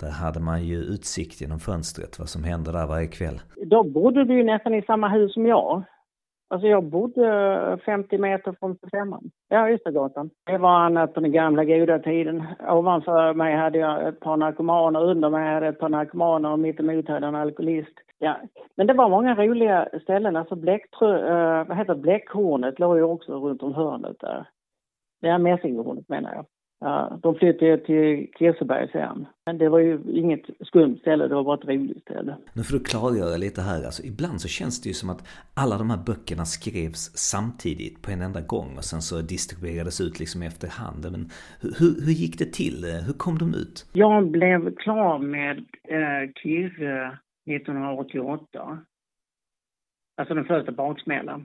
där 0.00 0.10
hade 0.10 0.40
man 0.40 0.64
ju 0.64 0.76
utsikt 0.76 1.40
genom 1.40 1.60
fönstret 1.60 2.18
vad 2.18 2.28
som 2.28 2.44
hände 2.44 2.72
där 2.72 2.86
varje 2.86 3.06
kväll. 3.06 3.40
Då 3.66 3.84
bodde 3.84 4.24
du 4.24 4.36
ju 4.36 4.44
nästan 4.44 4.74
i 4.74 4.82
samma 4.82 5.08
hus 5.08 5.34
som 5.34 5.46
jag. 5.46 5.84
Alltså 6.50 6.68
jag 6.68 6.84
bodde 6.84 7.78
50 7.84 8.18
meter 8.18 8.54
från 8.60 8.76
25an. 8.76 9.30
Ja, 9.48 9.70
Ystadgatan. 9.70 10.30
Det 10.46 10.58
var 10.58 10.70
annat 10.70 11.14
på 11.14 11.20
den 11.20 11.32
gamla 11.32 11.64
goda 11.64 11.98
tiden. 11.98 12.44
Ovanför 12.68 13.34
mig 13.34 13.56
hade 13.56 13.78
jag 13.78 14.08
ett 14.08 14.20
par 14.20 14.36
narkomaner, 14.36 15.04
under 15.04 15.30
mig 15.30 15.54
hade 15.54 15.66
jag 15.66 15.74
ett 15.74 15.80
par 15.80 15.88
narkomaner 15.88 16.50
och 16.50 16.58
mittemot 16.58 17.08
hade 17.08 17.26
jag 17.26 17.28
en 17.28 17.40
alkoholist. 17.40 17.94
Ja. 18.18 18.36
Men 18.76 18.86
det 18.86 18.94
var 18.94 19.08
många 19.08 19.34
roliga 19.34 19.88
ställen. 20.02 20.36
Alltså 20.36 20.56
Bläcktrö, 20.56 21.18
äh, 21.18 21.60
eh, 21.60 21.68
vad 21.68 21.76
heter 21.76 21.94
Bläckhornet 21.94 22.78
låg 22.78 22.96
ju 22.96 23.02
också 23.02 23.32
runt 23.32 23.62
om 23.62 23.74
hörnet 23.74 24.16
där. 24.20 24.48
Det 25.20 25.28
är 25.28 25.38
Mässinghornet 25.38 26.08
menar 26.08 26.34
jag. 26.34 26.46
Ja, 26.80 27.18
de 27.22 27.34
flyttade 27.34 27.78
till 27.78 28.28
Kirseberg 28.38 28.88
sen. 28.92 29.26
Men 29.46 29.58
det 29.58 29.68
var 29.68 29.78
ju 29.78 30.00
inget 30.12 30.42
skumt 30.60 30.98
ställe, 31.00 31.28
det 31.28 31.34
var 31.34 31.44
bara 31.44 31.58
ett 31.58 31.68
roligt 31.68 32.02
ställe. 32.02 32.36
Nu 32.54 32.62
får 32.62 32.78
du 32.78 32.84
klargöra 32.84 33.36
lite 33.36 33.60
här, 33.60 33.84
alltså 33.84 34.02
ibland 34.02 34.40
så 34.40 34.48
känns 34.48 34.82
det 34.82 34.88
ju 34.88 34.94
som 34.94 35.10
att 35.10 35.28
alla 35.54 35.78
de 35.78 35.90
här 35.90 36.02
böckerna 36.06 36.44
skrevs 36.44 37.16
samtidigt 37.16 38.02
på 38.02 38.10
en 38.10 38.22
enda 38.22 38.40
gång 38.40 38.76
och 38.76 38.84
sen 38.84 39.02
så 39.02 39.20
distribuerades 39.20 40.00
ut 40.00 40.20
liksom 40.20 40.42
efterhand. 40.42 41.02
Men 41.12 41.30
hur, 41.60 42.04
hur 42.04 42.12
gick 42.12 42.38
det 42.38 42.52
till? 42.52 42.84
Hur 43.06 43.12
kom 43.12 43.38
de 43.38 43.54
ut? 43.54 43.90
Jag 43.92 44.30
blev 44.30 44.74
klar 44.74 45.18
med 45.18 45.58
eh, 45.88 46.32
Kirre 46.42 47.18
1988. 47.46 48.78
Alltså 50.16 50.34
den 50.34 50.44
första 50.44 50.72
baksmällan. 50.72 51.44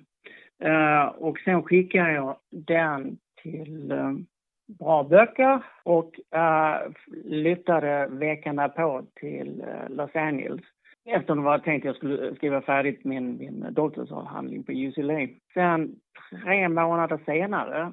Uh, 0.64 1.06
och 1.06 1.40
sen 1.40 1.64
skickade 1.64 2.14
jag 2.14 2.38
den 2.52 3.18
till 3.42 3.92
uh, 3.92 4.18
bra 4.68 5.04
böcker 5.04 5.64
och 5.84 6.20
uh, 6.36 6.94
flyttade 7.04 8.08
veckan 8.12 8.72
på 8.76 9.06
till 9.16 9.62
uh, 9.68 9.96
Los 9.96 10.16
Angeles. 10.16 10.62
Efter 11.06 11.36
det 11.36 11.42
var 11.42 11.60
tänkt 11.60 11.82
att 11.82 11.86
jag 11.86 11.96
skulle 11.96 12.36
skriva 12.36 12.62
färdigt 12.62 13.04
min, 13.04 13.38
min 13.38 13.68
doktorsavhandling 13.72 14.64
på 14.64 14.72
UCLA. 14.72 15.28
Sen 15.54 15.96
tre 16.30 16.70
månader 16.70 17.20
senare 17.26 17.92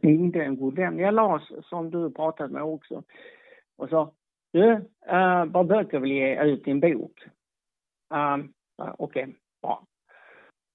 ringde 0.00 0.44
en 0.44 0.56
god 0.56 0.76
vän, 0.76 0.98
jag 0.98 1.14
Lars, 1.14 1.52
som 1.64 1.90
du 1.90 2.10
pratat 2.10 2.50
med 2.50 2.62
också, 2.62 3.02
och 3.78 3.88
sa 3.88 4.12
du, 4.52 4.72
eh, 5.06 5.42
uh, 5.42 5.44
bara 5.44 5.64
böcker 5.64 5.98
vill 5.98 6.12
ge 6.12 6.42
ut 6.42 6.64
din 6.64 6.80
bok? 6.80 7.12
Um, 8.14 8.52
Okej, 8.76 8.94
okay, 8.98 9.34
bra. 9.62 9.86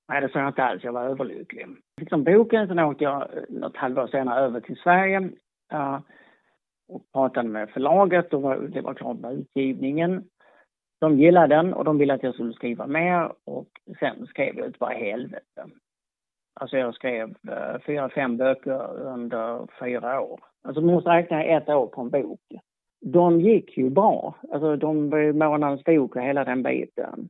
Nej, 0.07 0.21
det 0.21 0.29
sa 0.29 0.39
jag 0.39 0.49
inte 0.49 0.63
alls. 0.63 0.83
Jag 0.83 0.93
var 0.93 1.03
överlycklig. 1.03 1.67
Fick 1.99 2.09
de 2.09 2.23
boken, 2.23 2.67
sen 2.67 2.79
åkte 2.79 3.03
jag 3.03 3.21
eh, 3.21 3.43
något 3.49 3.77
halvår 3.77 4.07
senare 4.07 4.39
över 4.39 4.59
till 4.59 4.75
Sverige 4.75 5.19
uh, 5.73 5.99
och 6.87 7.11
pratade 7.13 7.49
med 7.49 7.69
förlaget 7.69 8.33
och 8.33 8.41
var, 8.41 8.57
det 8.57 8.81
var 8.81 8.93
klart 8.93 9.19
med 9.19 9.33
utgivningen. 9.33 10.23
De 10.99 11.19
gillade 11.19 11.55
den 11.55 11.73
och 11.73 11.83
de 11.83 11.97
ville 11.97 12.13
att 12.13 12.23
jag 12.23 12.33
skulle 12.33 12.53
skriva 12.53 12.87
mer 12.87 13.31
och 13.45 13.67
sen 13.99 14.27
skrev 14.27 14.57
jag 14.57 14.67
ut 14.67 14.79
bara 14.79 14.93
helvete. 14.93 15.65
Alltså 16.59 16.77
jag 16.77 16.95
skrev 16.95 17.29
uh, 17.29 17.79
fyra, 17.85 18.09
fem 18.09 18.37
böcker 18.37 18.99
under 18.99 19.67
fyra 19.79 20.21
år. 20.21 20.39
Alltså 20.63 20.81
man 20.81 20.93
måste 20.93 21.09
räkna 21.09 21.43
ett 21.43 21.69
år 21.69 21.87
på 21.87 22.01
en 22.01 22.09
bok. 22.09 22.41
De 23.01 23.41
gick 23.41 23.77
ju 23.77 23.89
bra. 23.89 24.35
Alltså 24.51 24.75
de 24.75 25.09
var 25.09 25.33
månadens 25.33 25.83
bok 25.83 26.15
och 26.15 26.21
hela 26.21 26.43
den 26.43 26.63
biten. 26.63 27.29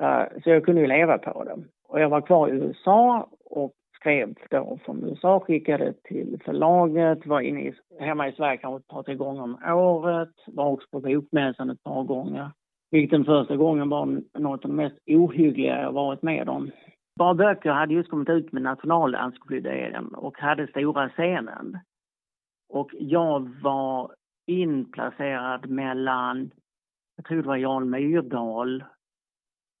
Uh, 0.00 0.40
så 0.44 0.50
jag 0.50 0.64
kunde 0.64 0.80
ju 0.80 0.86
leva 0.86 1.18
på 1.18 1.44
det. 1.44 1.56
Och 1.88 2.00
jag 2.00 2.08
var 2.08 2.20
kvar 2.20 2.48
i 2.48 2.52
USA 2.52 3.28
och 3.44 3.72
skrev 4.00 4.34
då 4.50 4.78
från 4.84 5.04
USA, 5.04 5.40
skickade 5.40 5.92
till 5.92 6.40
förlaget, 6.44 7.26
var 7.26 7.40
inne 7.40 7.60
i, 7.60 7.74
hemma 8.00 8.28
i 8.28 8.32
Sverige 8.32 8.56
kanske 8.56 8.76
ett 8.76 8.88
par, 8.88 9.02
tre 9.02 9.14
gånger 9.14 9.42
om 9.42 9.58
året, 9.64 10.34
var 10.46 10.66
också 10.66 10.88
på 10.90 11.00
bokmässan 11.00 11.70
ett 11.70 11.82
par 11.82 12.02
gånger. 12.02 12.50
Vilket 12.90 13.10
den 13.10 13.24
första 13.24 13.56
gången 13.56 13.88
var 13.88 14.06
något 14.38 14.64
av 14.64 14.70
det 14.70 14.76
mest 14.76 14.96
ohyggliga 15.06 15.82
jag 15.82 15.92
varit 15.92 16.22
med 16.22 16.48
om. 16.48 16.70
Bara 17.18 17.34
böcker 17.34 17.70
hade 17.70 17.94
just 17.94 18.10
kommit 18.10 18.28
ut 18.28 18.52
med 18.52 18.62
nationaldanskluderingen 18.62 20.14
och 20.14 20.38
hade 20.38 20.66
stora 20.66 21.08
scenen. 21.08 21.78
Och 22.68 22.90
jag 22.92 23.48
var 23.62 24.10
inplacerad 24.46 25.70
mellan, 25.70 26.50
jag 27.16 27.24
tror 27.24 27.42
det 27.42 27.48
var 27.48 27.56
Jan 27.56 27.90
Myrdal, 27.90 28.84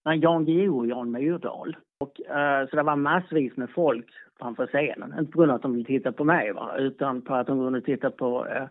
men 0.06 0.20
Jan 0.20 0.44
Guillou 0.44 0.78
och 0.78 0.86
Jan 0.86 1.10
Myrdal. 1.10 1.76
Och, 2.00 2.20
uh, 2.20 2.68
så 2.70 2.76
det 2.76 2.82
var 2.82 2.96
massvis 2.96 3.56
med 3.56 3.70
folk 3.70 4.06
framför 4.38 4.66
scenen. 4.66 5.18
Inte 5.18 5.32
på 5.32 5.38
grund 5.38 5.50
av 5.50 5.56
att 5.56 5.62
de 5.62 5.72
ville 5.72 5.86
titta 5.86 6.12
på 6.12 6.24
mig, 6.24 6.52
va? 6.52 6.76
utan 6.78 7.22
på 7.22 7.34
att 7.34 7.46
de 7.46 7.58
kunde 7.58 7.80
titta 7.80 8.10
på 8.10 8.44
uh, 8.44 8.62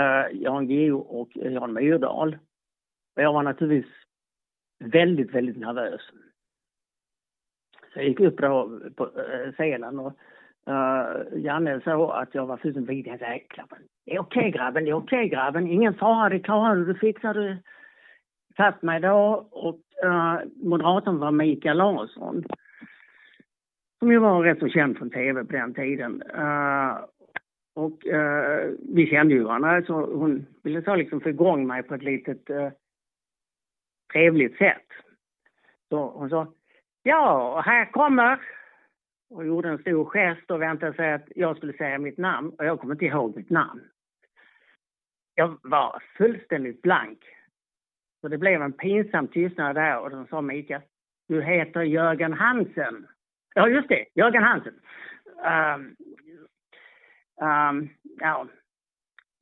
uh, 0.00 0.42
Jan 0.42 0.66
Guillou 0.66 0.98
och 0.98 1.28
Jan 1.34 1.72
Myrdal. 1.72 2.38
Och 3.16 3.22
jag 3.22 3.32
var 3.32 3.42
naturligtvis 3.42 3.92
väldigt, 4.84 5.34
väldigt 5.34 5.56
nervös. 5.56 6.00
Så 7.92 7.98
jag 7.98 8.08
gick 8.08 8.20
upp 8.20 8.38
då 8.38 8.80
på 8.96 9.10
scenen 9.52 9.98
och 9.98 10.12
uh, 10.68 11.40
Janne 11.40 11.80
sa 11.80 12.20
att 12.20 12.34
jag 12.34 12.46
var 12.46 12.56
fullständigt 12.56 12.90
vid. 12.90 13.08
Han 13.08 13.18
sa, 13.18 13.24
det 14.04 14.14
är 14.14 14.18
okej 14.18 14.18
okay, 14.18 14.50
grabben, 14.50 14.84
det 14.84 14.90
är 14.90 14.94
okej 14.94 15.18
okay, 15.18 15.28
grabben, 15.28 15.66
ingen 15.66 15.94
fara, 15.94 16.28
det 16.28 16.40
klarar 16.40 16.76
du, 16.76 16.84
det 16.84 16.98
fixar 16.98 17.34
du. 17.34 17.56
Satt 18.56 18.82
mig 18.82 19.00
då 19.00 19.48
och 19.50 19.80
uh, 20.04 20.38
moderatorn 20.56 21.18
var 21.18 21.30
Mikael 21.30 21.76
Larsson. 21.76 22.44
Som 23.98 24.12
ju 24.12 24.18
var 24.18 24.42
rätt 24.42 24.58
så 24.58 24.68
känd 24.68 24.98
från 24.98 25.10
tv 25.10 25.44
på 25.44 25.52
den 25.52 25.74
tiden. 25.74 26.22
Uh, 26.22 27.04
och 27.74 28.06
uh, 28.06 28.74
vi 28.94 29.06
kände 29.06 29.34
ju 29.34 29.42
varandra 29.42 29.82
så 29.82 29.94
hon 29.94 30.46
ville 30.62 30.82
så 30.82 30.94
liksom 30.94 31.20
få 31.20 31.28
igång 31.28 31.66
mig 31.66 31.82
på 31.82 31.94
ett 31.94 32.02
litet 32.02 32.50
uh, 32.50 32.68
trevligt 34.12 34.58
sätt. 34.58 34.86
Så 35.88 36.08
hon 36.08 36.30
sa, 36.30 36.52
ja, 37.02 37.62
här 37.66 37.92
kommer 37.92 38.40
och 39.30 39.46
gjorde 39.46 39.68
en 39.68 39.78
stor 39.78 40.04
gest 40.04 40.50
och 40.50 40.62
väntade 40.62 40.94
sig 40.94 41.12
att 41.12 41.28
jag 41.34 41.56
skulle 41.56 41.72
säga 41.72 41.98
mitt 41.98 42.18
namn 42.18 42.52
och 42.58 42.64
jag 42.64 42.80
kommer 42.80 42.94
inte 42.94 43.04
ihåg 43.04 43.36
mitt 43.36 43.50
namn. 43.50 43.80
Jag 45.34 45.58
var 45.62 46.02
fullständigt 46.16 46.82
blank. 46.82 47.18
Så 48.24 48.28
det 48.28 48.38
blev 48.38 48.62
en 48.62 48.72
pinsam 48.72 49.28
tystnad 49.28 49.76
där 49.76 49.98
och 49.98 50.10
då 50.10 50.26
sa 50.30 50.40
Mikael, 50.40 50.80
du 51.28 51.42
heter 51.42 51.82
Jörgen 51.82 52.32
Hansen. 52.32 53.06
Ja, 53.54 53.68
just 53.68 53.88
det, 53.88 54.04
Jörgen 54.14 54.42
Hansen. 54.42 54.74
Um, 55.74 55.96
um, 57.48 57.88
ja. 58.20 58.46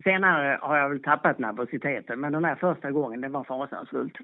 Senare 0.04 0.58
har 0.62 0.76
jag 0.76 0.88
väl 0.88 1.02
tappat 1.02 1.38
nervositeten, 1.38 2.20
men 2.20 2.32
den 2.32 2.44
här 2.44 2.54
första 2.54 2.90
gången, 2.90 3.20
det 3.20 3.28
var 3.28 3.44
fasansfullt. 3.44 4.16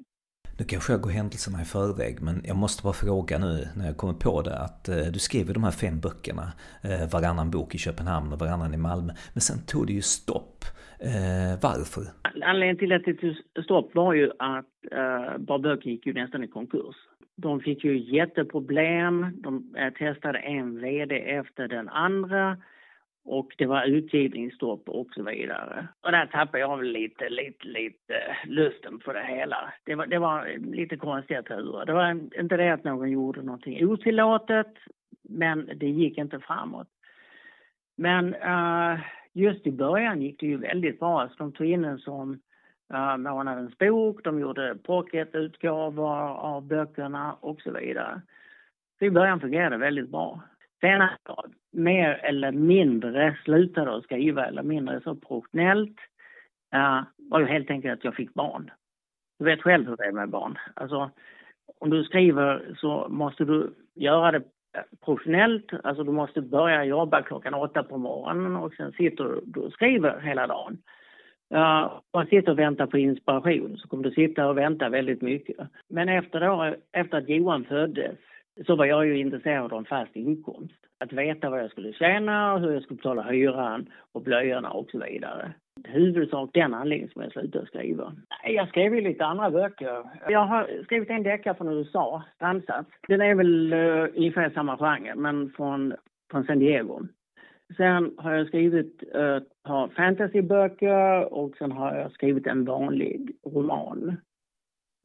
Nu 0.58 0.64
kanske 0.64 0.92
jag 0.92 1.00
går 1.00 1.10
händelserna 1.10 1.62
i 1.62 1.64
förväg, 1.64 2.22
men 2.22 2.42
jag 2.44 2.56
måste 2.56 2.82
bara 2.82 2.92
fråga 2.92 3.38
nu 3.38 3.68
när 3.76 3.86
jag 3.86 3.96
kommer 3.96 4.14
på 4.14 4.42
det 4.42 4.58
att 4.58 4.88
eh, 4.88 4.96
du 4.96 5.18
skriver 5.18 5.54
de 5.54 5.64
här 5.64 5.70
fem 5.70 6.00
böckerna, 6.00 6.52
eh, 6.82 7.12
varannan 7.12 7.50
bok 7.50 7.74
i 7.74 7.78
Köpenhamn 7.78 8.32
och 8.32 8.38
varannan 8.38 8.74
i 8.74 8.76
Malmö, 8.76 9.12
men 9.34 9.40
sen 9.40 9.66
tog 9.66 9.86
det 9.86 9.92
ju 9.92 10.02
stopp. 10.02 10.64
Eh, 11.00 11.60
varför? 11.62 12.02
Anledningen 12.42 12.76
till 12.76 12.92
att 12.92 13.04
det 13.04 13.14
tog 13.14 13.64
stopp 13.64 13.94
var 13.94 14.14
ju 14.14 14.30
att 14.38 14.66
eh, 14.92 15.38
Bar 15.38 15.86
gick 15.86 16.06
ju 16.06 16.12
nästan 16.12 16.44
i 16.44 16.48
konkurs. 16.48 16.96
De 17.36 17.60
fick 17.60 17.84
ju 17.84 17.98
jätteproblem, 18.16 19.26
de 19.34 19.74
eh, 19.76 19.92
testade 19.92 20.38
en 20.38 20.80
VD 20.80 21.16
efter 21.16 21.68
den 21.68 21.88
andra 21.88 22.56
och 23.24 23.54
det 23.58 23.66
var 23.66 23.84
utgivningsstopp 23.84 24.88
och 24.88 25.08
så 25.14 25.22
vidare. 25.22 25.88
Och 26.00 26.12
där 26.12 26.26
tappade 26.26 26.58
jag 26.58 26.84
lite, 26.84 27.28
lite, 27.28 27.66
lite 27.66 28.36
lusten 28.44 28.98
på 28.98 29.12
det 29.12 29.24
hela. 29.24 29.72
Det 29.84 29.94
var, 29.94 30.06
det 30.06 30.18
var 30.18 30.58
lite 30.58 30.96
konstiga 30.96 31.42
turer. 31.42 31.86
Det 31.86 31.92
var 31.92 32.10
inte 32.40 32.56
det 32.56 32.72
att 32.72 32.84
någon 32.84 33.10
gjorde 33.10 33.42
någonting 33.42 33.86
otillåtet, 33.86 34.74
men 35.22 35.70
det 35.76 35.88
gick 35.88 36.18
inte 36.18 36.38
framåt. 36.38 36.88
Men 37.96 38.34
uh, 38.34 39.00
just 39.32 39.66
i 39.66 39.72
början 39.72 40.22
gick 40.22 40.40
det 40.40 40.46
ju 40.46 40.56
väldigt 40.56 40.98
bra. 41.00 41.28
Så 41.28 41.34
de 41.38 41.52
tog 41.52 41.66
in 41.66 41.84
en 41.84 41.98
som 41.98 42.40
uh, 42.94 43.16
månadens 43.16 43.78
bok, 43.78 44.24
de 44.24 44.40
gjorde 44.40 44.76
pocketutgåvor 44.82 46.18
av 46.30 46.66
böckerna 46.66 47.32
och 47.40 47.60
så 47.60 47.72
vidare. 47.72 48.22
Så 48.98 49.04
i 49.04 49.10
början 49.10 49.40
fungerade 49.40 49.74
det 49.76 49.80
väldigt 49.80 50.08
bra. 50.08 50.42
Sen 50.80 51.02
att 51.02 51.20
jag 51.24 51.52
mer 51.72 52.08
eller 52.08 52.52
mindre 52.52 53.38
slutade 53.44 53.96
att 53.96 54.04
skriva, 54.04 54.46
eller 54.46 54.62
mindre 54.62 55.00
så 55.00 55.14
professionellt, 55.14 55.96
uh, 56.74 57.02
var 57.16 57.40
ju 57.40 57.46
helt 57.46 57.70
enkelt 57.70 57.98
att 57.98 58.04
jag 58.04 58.14
fick 58.14 58.34
barn. 58.34 58.70
Du 59.38 59.44
vet 59.44 59.62
själv 59.62 59.88
hur 59.88 59.96
det 59.96 60.04
är 60.04 60.12
med 60.12 60.28
barn. 60.28 60.58
Alltså, 60.74 61.10
om 61.78 61.90
du 61.90 62.04
skriver 62.04 62.74
så 62.76 63.06
måste 63.08 63.44
du 63.44 63.74
göra 63.94 64.32
det 64.32 64.42
professionellt, 65.04 65.72
alltså 65.84 66.04
du 66.04 66.12
måste 66.12 66.40
börja 66.40 66.84
jobba 66.84 67.22
klockan 67.22 67.54
åtta 67.54 67.82
på 67.82 67.98
morgonen 67.98 68.56
och 68.56 68.74
sen 68.74 68.92
sitter 68.92 69.40
du 69.44 69.60
och 69.60 69.72
skriver 69.72 70.20
hela 70.20 70.46
dagen. 70.46 70.78
Man 72.14 72.26
sitter 72.30 72.52
och 72.52 72.58
väntar 72.58 72.86
på 72.86 72.98
inspiration 72.98 73.76
så 73.76 73.88
kommer 73.88 74.04
du 74.04 74.10
sitta 74.10 74.48
och 74.48 74.58
vänta 74.58 74.88
väldigt 74.88 75.22
mycket. 75.22 75.56
Men 75.88 76.08
efter, 76.08 76.40
då, 76.40 76.74
efter 76.92 77.18
att 77.18 77.28
Johan 77.28 77.64
föddes 77.64 78.16
så 78.66 78.76
var 78.76 78.84
jag 78.84 79.06
ju 79.06 79.18
intresserad 79.18 79.72
av 79.72 79.78
en 79.78 79.84
fast 79.84 80.16
inkomst. 80.16 80.74
Att 81.00 81.12
veta 81.12 81.50
vad 81.50 81.60
jag 81.60 81.70
skulle 81.70 81.92
tjäna 81.92 82.54
och 82.54 82.60
hur 82.60 82.72
jag 82.72 82.82
skulle 82.82 82.96
betala 82.96 83.22
hyran 83.22 83.90
och 84.12 84.22
blöjorna 84.22 84.70
och 84.70 84.90
så 84.90 84.98
vidare. 84.98 85.52
Huvudsak 85.84 86.50
den 86.54 86.74
anledningen 86.74 87.12
som 87.12 87.22
jag 87.22 87.32
slutade 87.32 87.66
skriva. 87.66 88.12
Jag 88.44 88.68
skrev 88.68 88.94
ju 88.94 89.00
lite 89.00 89.24
andra 89.24 89.50
böcker. 89.50 90.04
Jag 90.28 90.44
har 90.44 90.82
skrivit 90.84 91.10
en 91.10 91.22
deckare 91.22 91.54
från 91.54 91.68
USA, 91.68 92.22
Strandsats. 92.34 92.90
Den 93.08 93.20
är 93.20 93.34
väl 93.34 93.72
uh, 93.72 94.08
ungefär 94.16 94.50
samma 94.50 94.78
genre, 94.78 95.14
men 95.14 95.50
från, 95.50 95.94
från 96.30 96.44
San 96.44 96.58
Diego. 96.58 97.00
Sen 97.76 98.14
har 98.18 98.32
jag 98.32 98.46
skrivit 98.46 99.02
uh, 99.14 99.36
ett 99.36 99.62
par 99.62 99.88
fantasyböcker 99.88 101.34
och 101.34 101.56
sen 101.56 101.72
har 101.72 101.94
jag 101.96 102.12
skrivit 102.12 102.46
en 102.46 102.64
vanlig 102.64 103.36
roman. 103.46 104.16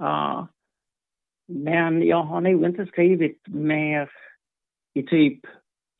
Uh, 0.02 0.46
men 1.48 2.04
jag 2.04 2.24
har 2.24 2.42
nog 2.42 2.66
inte 2.66 2.86
skrivit 2.86 3.48
mer 3.48 4.10
i 4.94 5.04
typ 5.04 5.40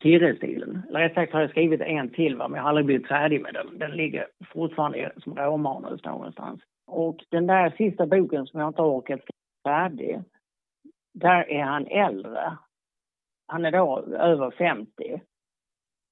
Pirrestilen, 0.04 0.82
Eller 0.90 1.00
rätt 1.00 1.14
sagt 1.14 1.34
har 1.34 1.42
jag 1.42 1.50
skrivit 1.50 1.82
en 1.82 2.10
till 2.10 2.36
va? 2.36 2.48
men 2.48 2.56
jag 2.56 2.64
har 2.64 2.70
aldrig 2.70 2.86
blivit 2.86 3.08
färdig 3.08 3.42
med 3.42 3.54
den. 3.54 3.80
Den 3.80 3.92
ligger 3.92 4.28
fortfarande 4.54 5.12
som 5.18 5.36
råmanus 5.36 6.04
någonstans. 6.04 6.62
Och 6.88 7.18
den 7.30 7.48
där 7.48 7.70
sista 7.78 8.06
boken 8.06 8.46
som 8.46 8.60
jag 8.60 8.70
inte 8.70 8.82
har 8.82 8.90
orkat 8.90 9.22
skriva 9.22 9.76
färdig, 9.76 10.22
där 11.14 11.50
är 11.50 11.64
han 11.64 11.88
äldre. 11.88 12.58
Han 13.48 13.66
är 13.66 13.72
då 13.72 14.00
över 14.00 14.52
50. 14.52 15.22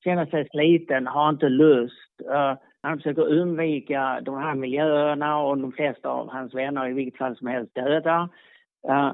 Känner 0.03 0.25
sig 0.25 0.49
sliten, 0.49 1.07
har 1.07 1.29
inte 1.29 1.49
lust. 1.49 2.21
Uh, 2.29 2.53
han 2.81 2.97
försöker 2.97 3.27
undvika 3.27 4.21
de 4.21 4.37
här 4.37 4.55
miljöerna 4.55 5.39
och 5.39 5.57
de 5.57 5.71
flesta 5.71 6.09
av 6.09 6.29
hans 6.29 6.53
vänner 6.53 6.89
i 6.89 6.93
vilket 6.93 7.17
fall 7.17 7.37
som 7.37 7.47
helst 7.47 7.75
döda. 7.75 8.29
Uh, 8.89 9.13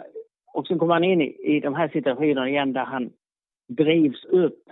och 0.54 0.68
sen 0.68 0.80
kommer 0.80 0.94
han 0.94 1.04
in 1.04 1.22
i, 1.22 1.56
i 1.56 1.60
de 1.60 1.76
här 1.76 1.88
situationerna 1.88 2.50
igen 2.50 2.74
där 2.74 2.86
han 2.86 3.12
drivs 3.68 4.26
upp 4.26 4.64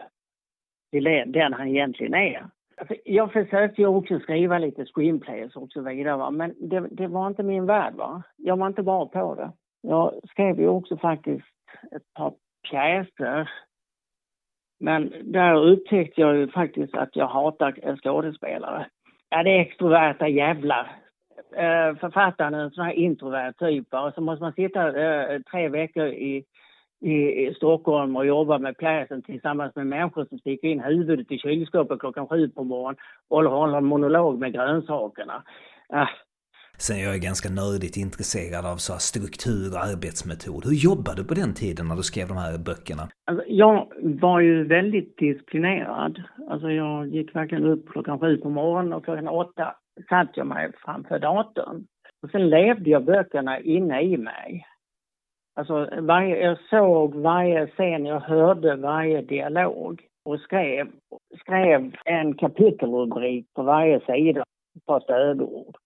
till 0.91 1.03
den 1.25 1.53
han 1.53 1.67
egentligen 1.67 2.13
är. 2.13 2.47
Alltså, 2.77 2.95
jag 3.05 3.33
försökte 3.33 3.81
ju 3.81 3.87
också 3.87 4.19
skriva 4.19 4.57
lite 4.57 4.85
screenplays 4.85 5.55
och 5.55 5.71
så 5.71 5.81
vidare, 5.81 6.17
va? 6.17 6.31
men 6.31 6.69
det, 6.69 6.87
det, 6.91 7.07
var 7.07 7.27
inte 7.27 7.43
min 7.43 7.65
värld. 7.65 7.93
Va? 7.93 8.23
Jag 8.37 8.57
var 8.57 8.67
inte 8.67 8.83
bra 8.83 9.05
på 9.07 9.35
det. 9.35 9.51
Jag 9.81 10.13
skrev 10.29 10.59
ju 10.59 10.67
också 10.67 10.97
faktiskt 10.97 11.45
ett 11.91 12.13
par 12.13 12.33
pjäser. 12.69 13.49
Men 14.79 15.13
där 15.23 15.55
upptäckte 15.55 16.21
jag 16.21 16.37
ju 16.37 16.47
faktiskt 16.47 16.95
att 16.95 17.15
jag 17.15 17.27
hatar 17.27 17.97
skådespelare. 17.97 18.87
Ja, 19.29 19.43
det 19.43 19.49
är 19.49 19.59
extroverta 19.59 20.27
jävlar. 20.27 20.91
Eh, 21.55 21.95
författaren 21.95 22.53
är 22.53 22.63
en 22.63 22.71
sån 22.71 22.85
här 22.85 22.93
introvert 22.93 23.53
typ 23.53 23.93
och 23.93 24.13
så 24.13 24.21
måste 24.21 24.43
man 24.43 24.53
sitta 24.53 24.87
eh, 24.87 25.41
tre 25.51 25.69
veckor 25.69 26.07
i 26.07 26.43
i, 27.05 27.53
Stockholm 27.55 28.15
och 28.15 28.25
jobbar 28.25 28.59
med 28.59 28.77
pjäsen 28.77 29.21
tillsammans 29.21 29.75
med 29.75 29.87
människor 29.87 30.25
som 30.25 30.37
sticker 30.39 30.67
in 30.67 30.79
huvudet 30.79 31.31
i 31.31 31.37
kylskåpet 31.37 31.99
klockan 31.99 32.27
sju 32.27 32.49
på 32.49 32.63
morgonen 32.63 32.95
och 33.29 33.43
håller 33.43 33.77
en 33.77 33.85
monolog 33.85 34.39
med 34.39 34.53
grönsakerna. 34.53 35.43
Äh. 35.93 36.07
Sen 36.77 36.97
är 36.97 37.03
jag 37.03 37.19
ganska 37.19 37.49
nördigt 37.49 37.97
intresserad 37.97 38.65
av 38.65 38.77
så 38.77 38.93
struktur 38.93 39.67
och 39.75 39.83
arbetsmetod. 39.91 40.65
Hur 40.65 40.77
jobbade 40.89 41.21
du 41.21 41.27
på 41.27 41.33
den 41.33 41.53
tiden 41.53 41.87
när 41.87 41.95
du 41.95 42.03
skrev 42.03 42.27
de 42.27 42.37
här 42.37 42.57
böckerna? 42.57 43.03
Alltså, 43.25 43.43
jag 43.47 43.87
var 44.23 44.39
ju 44.39 44.67
väldigt 44.67 45.17
disciplinerad. 45.17 46.23
Alltså 46.49 46.71
jag 46.71 47.07
gick 47.07 47.35
verkligen 47.35 47.65
upp 47.65 47.89
klockan 47.89 48.19
sju 48.19 48.37
på 48.37 48.49
morgonen 48.49 48.93
och 48.93 49.05
klockan 49.05 49.27
åtta 49.27 49.75
satt 50.09 50.31
jag 50.33 50.47
mig 50.47 50.71
framför 50.85 51.19
datorn. 51.19 51.85
Och 52.23 52.29
sen 52.31 52.49
levde 52.49 52.89
jag 52.89 53.05
böckerna 53.05 53.59
inne 53.59 54.01
i 54.01 54.17
mig. 54.17 54.65
Alltså 55.55 55.89
varje, 56.01 56.45
jag 56.45 56.57
såg 56.69 57.15
varje 57.15 57.67
scen, 57.67 58.05
jag 58.05 58.19
hörde 58.19 58.75
varje 58.75 59.21
dialog 59.21 60.01
och 60.25 60.39
skrev, 60.39 60.87
skrev 61.39 61.95
en 62.05 62.33
kapitelrubrik 62.33 63.53
på 63.53 63.63
varje 63.63 63.99
sida, 63.99 64.43
ett 64.77 64.85
par 64.85 64.99
stödord. 64.99 65.77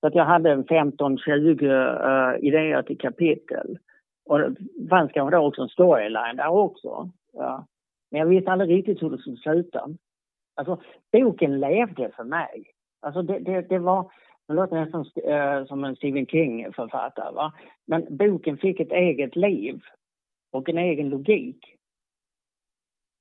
Så 0.00 0.06
att 0.06 0.14
jag 0.14 0.24
hade 0.24 0.50
en 0.50 0.64
15-20 0.64 1.62
uh, 1.62 2.34
eh, 2.34 2.48
idéer 2.48 2.82
till 2.82 2.98
kapitel. 2.98 3.78
Och 4.26 4.38
det 4.40 4.88
fanns 4.90 5.12
kanske 5.12 5.36
då 5.36 5.46
också 5.46 5.62
en 5.62 5.68
storyline 5.68 6.36
där 6.36 6.48
också. 6.48 7.10
Ja. 7.32 7.66
Men 8.10 8.20
jag 8.20 8.26
visste 8.26 8.52
aldrig 8.52 8.70
riktigt 8.70 9.02
hur 9.02 9.10
det 9.10 9.18
skulle 9.18 9.36
sluta. 9.36 9.88
Alltså, 10.56 10.80
boken 11.12 11.60
levde 11.60 12.10
för 12.16 12.24
mig. 12.24 12.64
Alltså 13.02 13.22
det, 13.22 13.38
det, 13.38 13.60
det 13.60 13.78
var, 13.78 14.10
det 14.48 14.54
låter 14.54 14.76
nästan 14.76 15.04
eh, 15.24 15.66
som 15.66 15.84
en 15.84 15.96
Stephen 15.96 16.26
King-författare, 16.26 17.34
va? 17.34 17.52
Men 17.86 18.16
boken 18.16 18.58
fick 18.58 18.80
ett 18.80 18.92
eget 18.92 19.36
liv 19.36 19.82
och 20.52 20.68
en 20.68 20.78
egen 20.78 21.08
logik. 21.08 21.74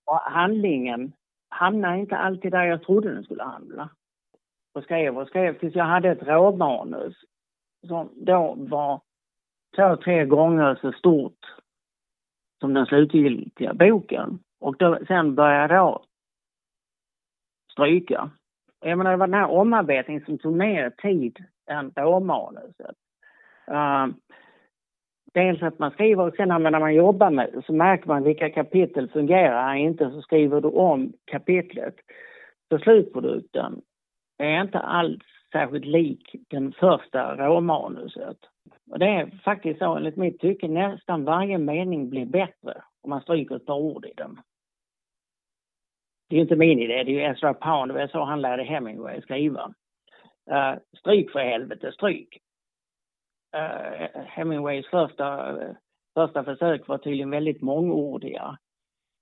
Och 0.05 0.17
handlingen 0.17 1.13
hamnade 1.49 1.99
inte 1.99 2.17
alltid 2.17 2.51
där 2.51 2.63
jag 2.63 2.83
trodde 2.83 3.13
den 3.13 3.23
skulle 3.23 3.43
hamna. 3.43 3.89
Och 4.73 4.83
skrev 4.83 5.17
och 5.17 5.27
skrev 5.27 5.59
tills 5.59 5.75
jag 5.75 5.85
hade 5.85 6.09
ett 6.09 6.23
råmanus 6.23 7.15
som 7.87 8.09
då 8.15 8.55
var 8.57 9.01
två, 9.75 9.95
tre 9.95 10.25
gånger 10.25 10.75
så 10.81 10.91
stort 10.91 11.45
som 12.59 12.73
den 12.73 12.85
slutgiltiga 12.85 13.73
boken. 13.73 14.39
Och 14.59 14.77
då, 14.77 14.99
sen 15.07 15.35
började 15.35 15.73
jag 15.73 16.05
stryka. 17.71 18.31
Jag 18.89 18.97
menar, 18.97 19.11
det 19.11 19.17
var 19.17 19.27
den 19.27 19.39
här 19.39 19.51
omarbetningen 19.51 20.25
som 20.25 20.37
tog 20.37 20.53
mer 20.53 20.89
tid 20.89 21.37
än 21.69 21.91
råmanuset. 21.95 22.95
Uh, 23.71 23.77
ehm, 23.77 24.13
dels 25.33 25.63
att 25.63 25.79
man 25.79 25.91
skriver 25.91 26.27
och 26.27 26.35
sen 26.35 26.47
när 26.47 26.79
man 26.79 26.95
jobbar 26.95 27.29
med 27.29 27.49
det 27.53 27.61
så 27.65 27.73
märker 27.73 28.07
man 28.07 28.23
vilka 28.23 28.49
kapitel 28.49 29.09
fungerar 29.09 29.75
inte 29.75 30.11
så 30.11 30.21
skriver 30.21 30.61
du 30.61 30.67
om 30.67 31.13
kapitlet. 31.25 31.95
Så 32.69 32.79
slutprodukten 32.79 33.81
är 34.37 34.61
inte 34.61 34.79
alls 34.79 35.23
särskilt 35.51 35.85
lik 35.85 36.35
den 36.47 36.71
första 36.71 37.35
råmanuset. 37.35 38.37
Och 38.91 38.99
det 38.99 39.05
är 39.05 39.41
faktiskt 39.43 39.79
så 39.79 39.95
enligt 39.95 40.17
mitt 40.17 40.39
tycke 40.39 40.67
nästan 40.67 41.23
varje 41.23 41.57
mening 41.57 42.09
blir 42.09 42.25
bättre 42.25 42.81
om 43.01 43.09
man 43.09 43.21
stryker 43.21 43.55
ett 43.55 43.65
par 43.65 43.77
ord 43.77 44.05
i 44.05 44.13
den. 44.17 44.39
Det 46.29 46.35
är 46.35 46.41
inte 46.41 46.55
min 46.55 46.79
idé, 46.79 47.03
det 47.03 47.11
är 47.11 47.13
ju 47.13 47.21
Ezra 47.21 47.53
Pound, 47.53 47.91
det 47.91 47.93
var 47.93 48.07
så 48.07 48.23
han 48.23 48.41
lärde 48.41 48.63
Hemingway 48.63 49.21
skriva. 49.21 49.73
Uh, 50.51 50.75
stryk 50.99 51.31
för 51.31 51.39
helvete, 51.39 51.91
stryk. 51.91 52.37
Uh, 53.55 54.21
Hemingways 54.25 54.87
första, 54.87 55.53
uh, 55.53 55.71
första 56.13 56.43
försök 56.43 56.87
var 56.87 56.97
tydligen 56.97 57.29
väldigt 57.29 57.61
mångordiga. 57.61 58.57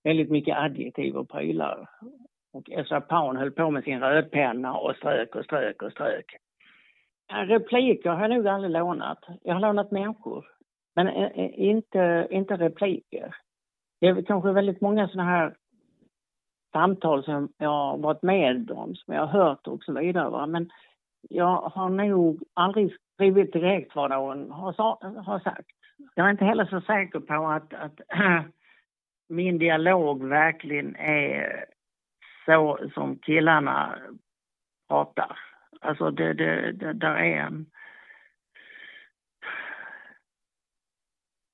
Väldigt 0.03 0.29
mycket 0.29 0.57
adjektiv 0.57 1.17
och 1.17 1.29
prylar. 1.29 1.89
Och 2.53 2.69
Ezra 2.71 3.01
Pound 3.01 3.37
höll 3.37 3.51
på 3.51 3.71
med 3.71 3.83
sin 3.83 3.99
rödpenna 3.99 4.77
och 4.77 4.95
strök 4.95 5.35
och 5.35 5.45
strök 5.45 5.81
och 5.81 5.91
strök. 5.91 6.35
Repliker 7.33 8.09
har 8.09 8.21
jag 8.21 8.29
nog 8.29 8.47
aldrig 8.47 8.71
lånat. 8.71 9.19
Jag 9.41 9.53
har 9.53 9.61
lånat 9.61 9.91
människor. 9.91 10.45
Men 10.95 11.07
eh, 11.07 11.59
inte, 11.59 12.27
inte 12.31 12.57
repliker. 12.57 13.35
Det 14.01 14.07
är 14.07 14.21
kanske 14.21 14.51
väldigt 14.51 14.81
många 14.81 15.07
sådana 15.07 15.29
här 15.29 15.55
samtal 16.75 17.23
som 17.23 17.49
jag 17.57 17.69
har 17.69 17.97
varit 17.97 18.21
med 18.21 18.71
om, 18.71 18.95
som 18.95 19.13
jag 19.13 19.25
har 19.25 19.39
hört 19.39 19.67
och 19.67 19.83
så 19.83 19.93
vidare. 19.93 20.29
Va? 20.29 20.47
Men 20.47 20.69
jag 21.29 21.61
har 21.61 21.89
nog 21.89 22.43
aldrig 22.53 22.95
skrivit 23.13 23.53
direkt 23.53 23.95
vad 23.95 24.09
någon 24.09 24.51
har, 24.51 25.21
har 25.21 25.39
sagt. 25.39 25.67
Jag 26.15 26.25
är 26.25 26.31
inte 26.31 26.45
heller 26.45 26.65
så 26.65 26.81
säker 26.81 27.19
på 27.19 27.47
att, 27.47 27.73
att 27.73 28.01
min 29.29 29.57
dialog 29.57 30.23
verkligen 30.23 30.95
är 30.95 31.65
så 32.45 32.79
som 32.93 33.17
killarna 33.19 33.99
pratar. 34.87 35.39
Alltså 35.81 36.11
det, 36.11 36.33
det, 36.33 36.71
det 36.71 36.93
där 36.93 37.15
är 37.15 37.37
en... 37.37 37.65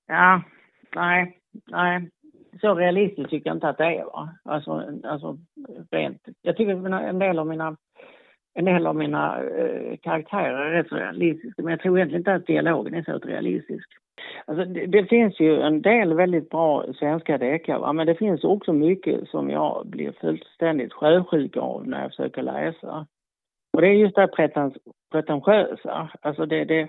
Ja, 0.08 0.42
nej, 0.96 1.40
nej 1.68 2.10
så 2.62 2.76
realistiskt 2.76 3.30
tycker 3.30 3.50
jag 3.50 3.56
inte 3.56 3.70
att 3.70 3.78
det 3.78 3.86
är. 3.86 4.04
Va? 4.04 4.30
Alltså, 4.44 4.84
alltså 5.04 5.38
rent. 5.92 6.22
Jag 6.42 6.58
tycker 6.58 6.94
en 6.94 7.20
del 7.20 7.40
av 7.40 7.48
mina, 7.48 7.78
en 8.54 8.66
del 8.66 8.88
av 8.88 8.96
mina 8.96 9.44
eh, 9.44 9.98
karaktärer 9.98 10.66
är 10.66 10.72
rätt 10.72 10.90
så 10.90 10.96
realistiska 10.96 11.64
men 11.64 11.72
jag 11.72 11.80
tror 11.80 11.98
egentligen 11.98 12.20
inte 12.20 12.34
att 12.34 12.46
dialogen 12.46 12.94
är 12.94 13.04
så 13.04 13.18
realistisk. 13.18 13.90
Alltså, 14.46 14.66
det, 14.66 14.86
det, 14.86 15.06
finns 15.06 15.40
ju 15.40 15.62
en 15.62 15.82
del 15.82 16.14
väldigt 16.14 16.50
bra 16.50 16.86
svenska 16.94 17.38
deckare 17.38 17.94
men 17.94 18.08
det 18.08 18.16
finns 18.16 18.44
också 18.44 18.74
mycket 18.74 19.30
som 19.30 19.50
jag 19.50 19.88
blir 19.88 20.12
fullständigt 20.12 20.94
sjösjuk 20.94 21.58
av 21.58 21.88
när 21.88 22.02
jag 22.02 22.12
försöker 22.12 22.42
läsa. 22.42 23.08
Och 23.74 23.82
det 23.82 23.88
är 23.88 23.94
just 23.94 24.16
det 24.16 24.22
här 24.22 24.72
pretentiösa. 25.12 26.10
Alltså 26.22 26.46
det, 26.46 26.66
det, 26.66 26.88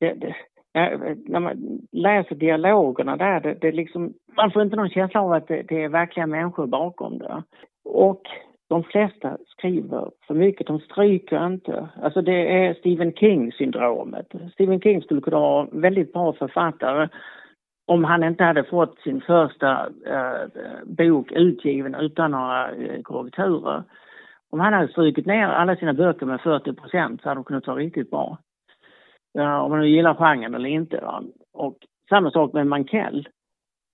det, 0.00 0.14
det 0.14 0.34
när 0.72 1.40
man 1.40 1.80
läser 1.92 2.34
dialogerna 2.34 3.16
där, 3.16 3.40
det, 3.40 3.54
det 3.54 3.72
liksom, 3.72 4.14
man 4.36 4.50
får 4.50 4.62
inte 4.62 4.76
någon 4.76 4.90
känsla 4.90 5.20
av 5.20 5.32
att 5.32 5.48
det, 5.48 5.62
det 5.62 5.84
är 5.84 5.88
verkliga 5.88 6.26
människor 6.26 6.66
bakom 6.66 7.18
det. 7.18 7.42
Och 7.84 8.22
de 8.68 8.84
flesta 8.84 9.38
skriver 9.46 10.10
för 10.26 10.34
mycket, 10.34 10.66
de 10.66 10.80
stryker 10.80 11.46
inte. 11.46 11.88
Alltså 12.02 12.22
det 12.22 12.64
är 12.64 12.74
Stephen 12.74 13.12
King-syndromet. 13.12 14.32
Stephen 14.52 14.80
King 14.80 15.02
skulle 15.02 15.20
kunna 15.20 15.40
vara 15.40 15.68
en 15.72 15.80
väldigt 15.80 16.12
bra 16.12 16.32
författare 16.32 17.08
om 17.86 18.04
han 18.04 18.24
inte 18.24 18.44
hade 18.44 18.64
fått 18.64 18.98
sin 19.00 19.20
första 19.20 19.86
eh, 20.06 20.48
bok 20.84 21.32
utgiven 21.32 21.94
utan 21.94 22.30
några 22.30 22.70
eh, 22.72 23.02
korrekturer. 23.02 23.82
Om 24.50 24.60
han 24.60 24.72
hade 24.72 24.88
strukit 24.88 25.26
ner 25.26 25.46
alla 25.46 25.76
sina 25.76 25.94
böcker 25.94 26.26
med 26.26 26.40
40 26.40 26.72
procent 26.72 27.22
så 27.22 27.28
hade 27.28 27.38
de 27.38 27.44
kunnat 27.44 27.66
vara 27.66 27.76
riktigt 27.76 28.10
bra 28.10 28.38
om 29.34 29.70
man 29.70 29.80
nu 29.80 29.88
gillar 29.88 30.14
genren 30.14 30.54
eller 30.54 30.68
inte. 30.68 31.00
Va? 31.00 31.22
Och 31.52 31.76
samma 32.08 32.30
sak 32.30 32.52
med 32.52 32.66
Mankell. 32.66 33.28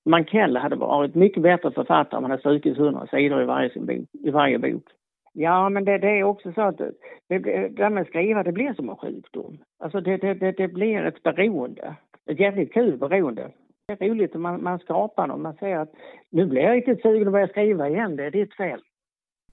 Mankell 0.04 0.56
hade 0.56 0.76
varit 0.76 1.14
mycket 1.14 1.42
bättre 1.42 1.70
författare 1.70 2.18
om 2.18 2.24
han 2.24 2.30
hade 2.30 2.40
strukit 2.40 2.78
100 2.78 3.06
sidor 3.06 3.42
i 3.42 3.44
varje, 3.44 3.70
sin 3.70 3.86
bok, 3.86 4.08
i 4.12 4.30
varje 4.30 4.58
bok. 4.58 4.84
Ja, 5.32 5.68
men 5.68 5.84
det, 5.84 5.98
det 5.98 6.18
är 6.18 6.22
också 6.22 6.52
så 6.52 6.60
att 6.60 6.78
det, 6.78 6.92
det 7.28 7.68
där 7.68 7.90
med 7.90 8.00
att 8.00 8.08
skriva, 8.08 8.42
det 8.42 8.52
blir 8.52 8.74
som 8.74 8.88
en 8.88 8.96
sjukdom. 8.96 9.58
Alltså 9.78 10.00
det, 10.00 10.16
det, 10.16 10.34
det, 10.34 10.52
det 10.52 10.68
blir 10.68 11.04
ett 11.04 11.22
beroende. 11.22 11.96
Ett 12.30 12.40
jävligt 12.40 12.72
kul 12.72 12.98
beroende. 12.98 13.50
Det 13.86 14.04
är 14.04 14.08
roligt 14.08 14.34
om 14.34 14.42
man, 14.42 14.62
man 14.62 14.78
skapar 14.78 15.26
något. 15.26 15.40
man 15.40 15.54
säger 15.54 15.78
att 15.78 15.92
nu 16.30 16.46
blir 16.46 16.62
jag 16.62 16.76
riktigt 16.76 17.02
sugen 17.02 17.28
att 17.28 17.32
börja 17.32 17.48
skriva 17.48 17.88
igen, 17.88 18.16
det 18.16 18.24
är 18.24 18.30
ditt 18.30 18.54
fel. 18.54 18.80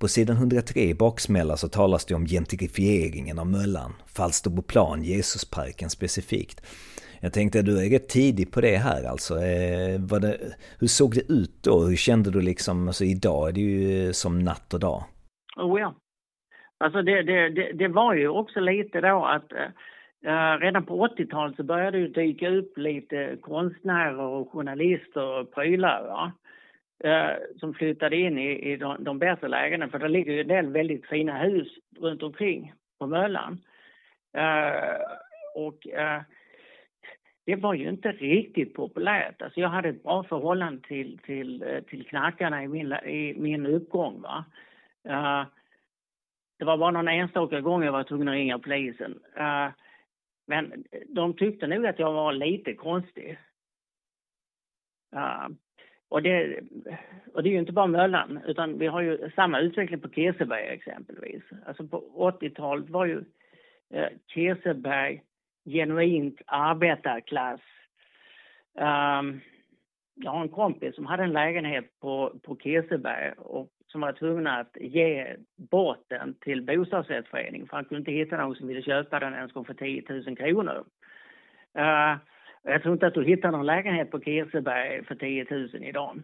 På 0.04 0.08
sidan 0.08 0.38
103 0.38 0.80
i 0.82 0.94
baksmälla 0.94 1.56
så 1.58 1.68
talas 1.68 2.06
det 2.06 2.16
om 2.16 2.26
gentrifieringen 2.26 3.40
av 3.40 3.48
Möllan, 3.48 3.92
Falsterboplan, 4.18 5.04
Jesusparken 5.04 5.90
specifikt. 5.90 6.58
Jag 7.22 7.34
tänkte 7.34 7.60
att 7.60 7.66
du 7.66 7.86
är 7.86 7.90
rätt 7.90 8.10
tidig 8.10 8.52
på 8.54 8.62
det 8.62 8.78
här 8.78 9.04
alltså. 9.12 9.34
Eh, 9.34 10.20
det, 10.22 10.38
hur 10.80 10.88
såg 10.88 11.12
det 11.14 11.34
ut 11.34 11.56
då? 11.64 11.76
Hur 11.90 11.96
kände 11.96 12.32
du 12.32 12.42
liksom, 12.42 12.88
alltså 12.88 13.04
idag 13.04 13.50
är 13.50 13.54
det 13.54 13.62
ju 13.62 14.08
eh, 14.08 14.12
som 14.12 14.40
natt 14.40 14.74
och 14.74 14.80
dag. 14.80 15.04
Oh 15.58 15.80
ja. 15.80 15.96
Alltså 16.84 17.02
det, 17.02 17.24
det, 17.24 17.50
det, 17.50 17.74
det 17.74 17.88
var 17.88 18.14
ju 18.14 18.28
också 18.28 18.60
lite 18.60 19.02
då 19.02 19.26
att 19.26 19.52
uh, 19.52 20.60
redan 20.60 20.86
på 20.86 21.08
80-talet 21.08 21.56
så 21.56 21.64
började 21.64 22.00
det 22.00 22.22
dyka 22.22 22.50
upp 22.50 22.78
lite 22.78 23.38
konstnärer 23.42 24.20
och 24.20 24.52
journalister 24.52 25.40
och 25.40 25.54
prylar. 25.56 26.08
Va? 26.08 26.32
Eh, 27.04 27.32
som 27.60 27.74
flyttade 27.74 28.16
in 28.16 28.38
i, 28.38 28.72
i 28.72 28.78
de, 28.78 29.04
de 29.04 29.20
bättre 29.20 29.48
lägena 29.48 29.90
för 29.90 30.00
det 30.00 30.08
ligger 30.08 30.34
ju 30.34 30.42
en 30.42 30.48
del 30.48 30.68
väldigt 30.68 31.06
fina 31.06 31.38
hus 31.38 31.68
runt 32.00 32.24
omkring 32.24 32.74
på 33.00 33.08
Möllan. 33.08 33.62
Eh, 34.34 35.02
och 35.56 35.88
eh, 35.88 36.22
det 37.46 37.56
var 37.56 37.74
ju 37.74 37.90
inte 37.90 38.12
riktigt 38.12 38.74
populärt. 38.74 39.42
Alltså 39.42 39.60
jag 39.60 39.70
hade 39.70 39.90
ett 39.90 40.04
bra 40.04 40.24
förhållande 40.24 40.88
till, 40.88 41.18
till, 41.18 41.64
eh, 41.64 41.82
till 41.82 42.08
knarkarna 42.08 42.64
i 42.64 42.68
min, 42.68 42.94
i 42.94 43.36
min 43.38 43.66
uppgång. 43.66 44.22
Va? 44.22 44.46
Uh, 45.10 45.48
det 46.60 46.66
var 46.66 46.78
bara 46.78 46.92
någon 46.92 47.08
enstaka 47.08 47.62
gång 47.62 47.84
jag 47.84 47.92
var 47.92 48.04
tvungen 48.04 48.28
att 48.28 48.34
ringa 48.34 48.60
polisen. 48.60 49.20
Uh, 49.38 49.70
men 50.48 50.84
de 51.08 51.34
tyckte 51.34 51.68
nog 51.68 51.86
att 51.86 52.00
jag 52.00 52.14
var 52.14 52.34
lite 52.34 52.74
konstig. 52.74 53.38
Uh, 55.16 55.48
och, 56.14 56.22
det, 56.22 56.60
och 57.34 57.44
det 57.44 57.50
är 57.50 57.52
ju 57.52 57.60
inte 57.60 57.72
bara 57.72 57.88
Möllan, 57.88 58.40
utan 58.48 58.80
vi 58.80 58.88
har 58.88 59.02
ju 59.02 59.32
samma 59.36 59.60
utveckling 59.60 60.00
på 60.00 60.10
Kirseberg 60.10 60.68
exempelvis. 60.68 61.44
Alltså 61.66 61.88
på 61.88 62.04
80-talet 62.42 62.90
var 62.90 63.06
ju 63.06 63.24
eh, 63.94 64.08
Kirseberg 64.28 65.22
genuint 65.66 66.42
arbetarklass. 66.46 67.62
Um, 68.74 69.42
jag 70.16 70.32
har 70.32 70.42
en 70.42 70.50
kompis 70.50 70.96
som 70.96 71.06
hade 71.06 71.24
en 71.24 71.34
lägenhet 71.34 72.00
på, 72.00 72.40
på 72.44 72.58
Kirseberg 72.58 73.34
och 73.38 73.70
som 73.88 74.02
var 74.02 74.14
tvungna 74.14 74.60
att 74.60 74.78
ge 74.82 75.36
bort 75.56 76.06
den 76.08 76.34
till 76.34 76.62
bostadsrättsföreningen 76.62 77.68
för 77.68 77.76
han 77.76 77.86
kunde 77.86 78.00
inte 78.00 78.12
hitta 78.12 78.38
någon 78.38 78.56
som 78.56 78.68
ville 78.68 78.82
köpa 78.82 79.20
den 79.20 79.34
ens 79.34 79.54
för 79.54 79.74
10 79.74 80.04
000 80.10 80.38
kronor. 80.38 80.86
Uh, 81.78 82.18
jag 82.64 82.82
tror 82.82 82.94
inte 82.94 83.08
att 83.08 83.14
du 83.14 83.26
hittar 83.26 83.52
någon 83.52 83.66
lägenhet 83.66 84.12
på 84.12 84.20
Kirseberg 84.20 85.06
för 85.06 85.16
10 85.16 85.46
000 85.50 85.70
idag. 85.84 86.24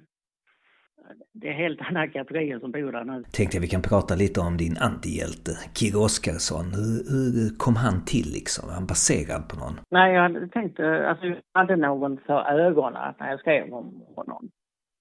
Det 1.33 1.47
är 1.47 1.53
helt 1.53 1.81
andra 1.81 2.07
kategorier 2.07 2.59
som 2.59 2.71
bor 2.71 2.91
där 2.91 3.03
nu. 3.03 3.23
Tänkte 3.31 3.59
vi 3.59 3.67
kan 3.67 3.81
prata 3.81 4.15
lite 4.15 4.39
om 4.39 4.57
din 4.57 4.77
antihjälte, 4.77 5.51
Kir 5.75 5.97
Oskarsson. 6.05 6.65
Hur, 6.79 6.97
hur 7.35 7.57
kom 7.57 7.75
han 7.75 8.05
till 8.05 8.29
liksom? 8.39 8.67
Var 8.67 8.75
han 8.75 8.87
baserad 8.87 9.49
på 9.49 9.55
någon? 9.55 9.75
Nej, 9.89 10.13
jag 10.13 10.51
tänkte, 10.51 11.09
alltså 11.09 11.25
jag 11.25 11.37
hade 11.53 11.75
någon 11.75 12.17
för 12.25 12.39
ögonen 12.67 13.13
när 13.19 13.29
jag 13.29 13.39
skrev 13.39 13.73
om 13.73 14.03
honom. 14.15 14.49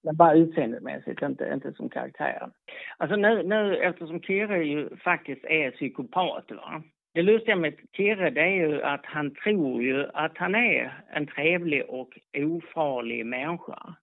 Men 0.03 0.15
bara 0.15 0.33
utseendemässigt, 0.33 1.21
inte, 1.21 1.51
inte 1.53 1.73
som 1.73 1.89
karaktär. 1.89 2.49
Alltså 2.97 3.15
nu, 3.15 3.43
nu 3.43 3.75
eftersom 3.75 4.21
Kirre 4.21 4.63
ju 4.63 4.97
faktiskt 4.97 5.45
är 5.45 5.71
psykopat, 5.71 6.51
va? 6.51 6.83
Det 7.13 7.21
lustiga 7.21 7.55
med 7.55 7.79
Kirre 7.93 8.29
det 8.29 8.41
är 8.41 8.67
ju 8.67 8.81
att 8.81 9.05
han 9.05 9.35
tror 9.35 9.83
ju 9.83 10.07
att 10.13 10.37
han 10.37 10.55
är 10.55 11.03
en 11.09 11.27
trevlig 11.27 11.85
och 11.85 12.19
ofarlig 12.37 13.25
människa. 13.25 13.95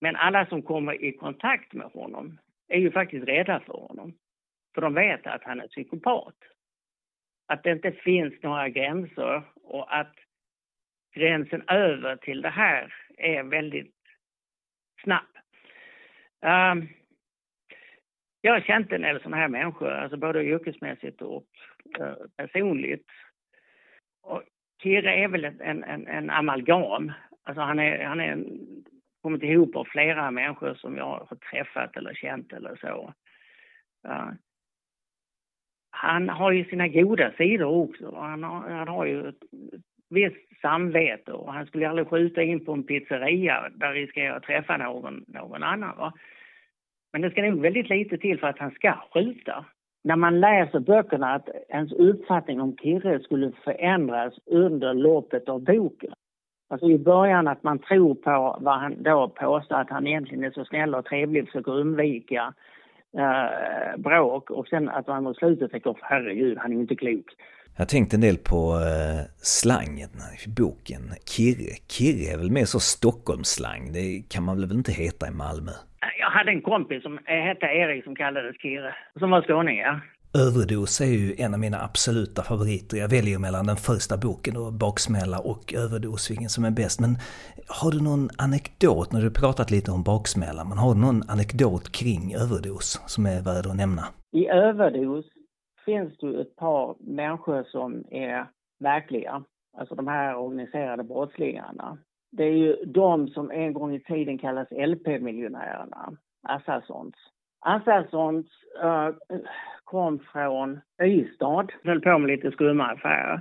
Men 0.00 0.16
alla 0.16 0.46
som 0.46 0.62
kommer 0.62 1.04
i 1.04 1.12
kontakt 1.12 1.72
med 1.72 1.86
honom 1.86 2.38
är 2.68 2.78
ju 2.78 2.90
faktiskt 2.90 3.28
rädda 3.28 3.60
för 3.60 3.72
honom. 3.72 4.14
För 4.74 4.80
de 4.80 4.94
vet 4.94 5.26
att 5.26 5.44
han 5.44 5.60
är 5.60 5.68
psykopat. 5.68 6.36
Att 7.46 7.62
det 7.62 7.72
inte 7.72 7.92
finns 7.92 8.42
några 8.42 8.68
gränser 8.68 9.42
och 9.54 9.98
att 9.98 10.14
gränsen 11.14 11.62
över 11.68 12.16
till 12.16 12.42
det 12.42 12.50
här 12.50 12.94
är 13.18 13.42
väldigt 13.42 13.94
snabb. 15.02 15.38
Um, 16.40 16.88
jag 18.48 18.54
har 18.54 18.60
känt 18.60 18.92
en 18.92 19.02
del 19.02 19.20
sådana 19.20 19.36
här 19.36 19.48
människor, 19.48 19.90
alltså 19.90 20.16
både 20.16 20.44
yrkesmässigt 20.44 21.22
och 21.22 21.44
eh, 22.00 22.14
personligt. 22.36 23.06
Och 24.22 24.42
Kirre 24.82 25.14
är 25.14 25.28
väl 25.28 25.44
en, 25.44 25.84
en, 25.84 26.06
en 26.06 26.30
amalgam. 26.30 27.12
Alltså 27.42 27.62
han 27.62 27.78
är, 27.78 28.04
han 28.04 28.20
är 28.20 28.32
en, 28.32 28.60
kommit 29.22 29.42
ihop 29.42 29.76
av 29.76 29.84
flera 29.84 30.30
människor 30.30 30.74
som 30.74 30.96
jag 30.96 31.04
har 31.04 31.36
träffat 31.36 31.96
eller 31.96 32.14
känt 32.14 32.52
eller 32.52 32.76
så. 32.76 33.12
Uh, 34.08 34.30
han 35.90 36.28
har 36.28 36.52
ju 36.52 36.64
sina 36.64 36.88
goda 36.88 37.32
sidor 37.32 37.68
också. 37.68 38.14
Han 38.14 38.42
har, 38.42 38.70
han 38.70 38.88
har 38.88 39.06
ju 39.06 39.28
ett, 39.28 39.42
ett 39.74 39.82
visst 40.10 40.60
samvete 40.60 41.32
och 41.32 41.52
han 41.52 41.66
skulle 41.66 41.88
aldrig 41.88 42.08
skjuta 42.08 42.42
in 42.42 42.64
på 42.64 42.72
en 42.72 42.82
pizzeria 42.82 43.68
där 43.74 43.92
riskerar 43.92 44.36
att 44.36 44.42
träffa 44.42 44.76
någon, 44.76 45.24
någon 45.28 45.62
annan. 45.62 45.96
Va? 45.98 46.12
Men 47.12 47.22
det 47.22 47.30
ska 47.30 47.42
nog 47.42 47.60
väldigt 47.60 47.88
lite 47.88 48.18
till 48.18 48.38
för 48.38 48.46
att 48.46 48.58
han 48.58 48.70
ska 48.70 48.94
skjuta. 49.14 49.64
När 50.04 50.16
man 50.16 50.40
läser 50.40 50.80
böckerna 50.80 51.34
att 51.34 51.48
ens 51.68 51.92
uppfattning 51.92 52.60
om 52.60 52.76
Kirre 52.76 53.20
skulle 53.20 53.52
förändras 53.64 54.34
under 54.46 54.94
loppet 54.94 55.48
av 55.48 55.64
boken. 55.64 56.12
Alltså 56.70 56.86
i 56.90 56.98
början 56.98 57.48
att 57.48 57.62
man 57.62 57.78
tror 57.78 58.14
på 58.14 58.58
vad 58.60 58.78
han 58.78 59.02
då 59.02 59.28
påstår 59.28 59.76
att 59.76 59.90
han 59.90 60.06
egentligen 60.06 60.44
är 60.44 60.50
så 60.50 60.64
snäll 60.64 60.94
och 60.94 61.04
trevlig 61.04 61.42
och 61.42 61.48
försöker 61.48 61.72
undvika 61.72 62.54
eh, 63.18 64.00
bråk 64.00 64.50
och 64.50 64.68
sen 64.68 64.88
att 64.88 65.06
man 65.06 65.22
mot 65.22 65.36
slutet 65.36 65.70
tänker 65.70 65.96
herregud, 66.02 66.58
han 66.58 66.72
är 66.72 66.76
inte 66.76 66.96
klok. 66.96 67.26
Jag 67.80 67.88
tänkte 67.88 68.16
en 68.16 68.20
del 68.20 68.36
på 68.36 68.74
eh, 68.74 69.20
slangen 69.36 70.10
i 70.46 70.48
boken. 70.48 71.02
Kirre. 71.34 71.72
Kirre 71.88 72.32
är 72.32 72.38
väl 72.38 72.50
mer 72.50 72.64
så 72.64 72.80
Stockholmsslang. 72.80 73.92
Det 73.92 74.22
kan 74.28 74.42
man 74.44 74.60
väl 74.60 74.72
inte 74.72 74.92
heta 74.92 75.28
i 75.28 75.30
Malmö? 75.30 75.70
Jag 76.20 76.30
hade 76.30 76.50
en 76.50 76.62
kompis 76.62 77.02
som 77.02 77.18
hette 77.24 77.66
Erik 77.66 78.04
som 78.04 78.16
kallades 78.16 78.56
Kirre, 78.62 78.94
som 79.18 79.30
var 79.30 79.42
skåning, 79.42 79.78
ja. 79.78 80.00
Överdos 80.34 81.00
är 81.00 81.06
ju 81.06 81.34
en 81.38 81.54
av 81.54 81.60
mina 81.60 81.80
absoluta 81.82 82.42
favoriter. 82.42 82.96
Jag 82.96 83.08
väljer 83.08 83.38
mellan 83.38 83.66
den 83.66 83.76
första 83.76 84.16
boken 84.16 84.56
och 84.56 84.72
Baksmälla 84.72 85.38
och 85.38 85.74
Överdos, 85.74 86.30
vilken 86.30 86.48
som 86.48 86.64
är 86.64 86.70
bäst. 86.70 87.00
Men 87.00 87.16
har 87.68 87.90
du 87.90 88.00
någon 88.02 88.28
anekdot, 88.38 89.12
när 89.12 89.22
du 89.22 89.30
pratat 89.30 89.70
lite 89.70 89.90
om 89.90 90.02
Baksmälla, 90.02 90.64
men 90.64 90.78
har 90.78 90.94
du 90.94 91.00
någon 91.00 91.22
anekdot 91.28 91.92
kring 91.92 92.34
Överdos 92.34 93.02
som 93.06 93.26
är 93.26 93.42
värd 93.42 93.66
att 93.66 93.76
nämna? 93.76 94.04
I 94.32 94.46
Överdos 94.46 95.24
finns 95.88 96.18
det 96.18 96.40
ett 96.40 96.56
par 96.56 96.96
människor 97.00 97.62
som 97.62 98.04
är 98.10 98.46
verkliga. 98.80 99.44
Alltså 99.78 99.94
de 99.94 100.08
här 100.08 100.36
organiserade 100.36 101.04
brottslingarna. 101.04 101.98
Det 102.32 102.44
är 102.44 102.52
ju 102.52 102.76
de 102.84 103.28
som 103.28 103.50
en 103.50 103.72
gång 103.72 103.94
i 103.94 104.00
tiden 104.00 104.38
kallas 104.38 104.68
LP-miljonärerna, 104.70 106.16
Assassons. 106.42 107.14
Assassons 107.60 108.46
uh, 108.84 109.06
eh, 109.06 109.14
kom 109.84 110.18
från 110.32 110.80
Ystad, 111.02 111.66
höll 111.84 112.00
på 112.00 112.18
med 112.18 112.28
lite 112.30 112.50
skumma 112.50 112.86
affärer. 112.86 113.40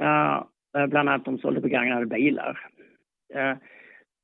Uh, 0.00 0.86
bland 0.88 1.08
annat 1.08 1.24
de 1.24 1.38
sålde 1.38 1.60
begagnade 1.60 2.06
bilar. 2.06 2.70
Uh, 3.34 3.56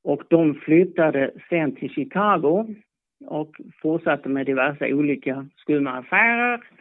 och 0.05 0.23
de 0.31 0.55
flyttade 0.55 1.31
sen 1.49 1.75
till 1.75 1.91
Chicago 1.91 2.75
och 3.27 3.51
fortsatte 3.83 4.29
med 4.29 4.47
diverse 4.47 4.93
olika 4.93 5.47
skumma 5.57 5.91
affärer 5.91 6.78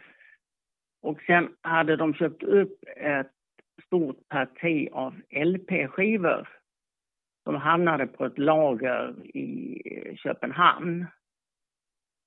och 1.02 1.22
sen 1.26 1.48
hade 1.62 1.96
de 1.96 2.14
köpt 2.14 2.42
upp 2.42 2.84
ett 2.96 3.30
stort 3.86 4.28
parti 4.28 4.88
av 4.92 5.14
LP-skivor 5.30 6.48
som 7.44 7.54
hamnade 7.54 8.06
på 8.06 8.24
ett 8.24 8.38
lager 8.38 9.26
i 9.36 10.16
Köpenhamn 10.16 11.06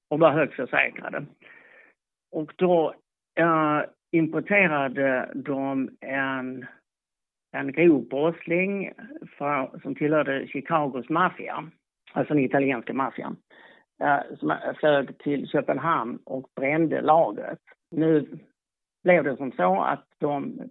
och 0.10 0.19
var 0.19 0.31
högst 0.31 0.55
försäkrade. 0.55 1.25
Och 2.31 2.53
då 2.55 2.95
eh, 3.39 3.81
importerade 4.12 5.31
de 5.36 5.89
en, 6.01 6.65
en 7.51 7.71
grov 7.71 8.07
brottsling 8.07 8.91
som 9.81 9.95
tillhörde 9.95 10.47
Chicagos 10.47 11.10
maffia, 11.10 11.71
alltså 12.13 12.34
den 12.34 12.43
italienska 12.43 12.93
maffian, 12.93 13.38
eh, 14.03 14.38
som 14.39 14.55
flög 14.79 15.17
till 15.17 15.47
Köpenhamn 15.47 16.19
och 16.25 16.49
brände 16.55 17.01
lagret. 17.01 17.60
Nu 17.91 18.39
blev 19.03 19.23
det 19.23 19.37
som 19.37 19.51
så 19.51 19.81
att 19.81 20.05
de, 20.17 20.61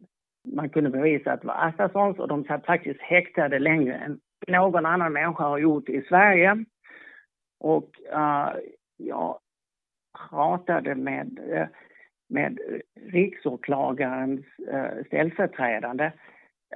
man 0.49 0.69
kunde 0.69 0.91
bevisa 0.91 1.33
att 1.33 1.41
det 1.41 1.47
var 1.47 1.69
Assassons 1.69 2.19
och 2.19 2.29
de 2.29 2.45
satt 2.45 2.67
faktiskt 2.67 3.01
häktade 3.01 3.59
längre 3.59 3.95
än 3.95 4.21
någon 4.49 4.87
annan 4.87 5.13
människa 5.13 5.45
har 5.45 5.59
gjort 5.59 5.89
i 5.89 6.03
Sverige. 6.03 6.65
Och 7.61 7.91
uh, 8.13 8.53
jag 8.97 9.39
pratade 10.29 10.95
med, 10.95 11.39
eh, 11.53 11.67
med 12.29 12.59
riksåklagarens 13.13 14.41
uh, 14.73 15.05
ställföreträdande 15.07 16.05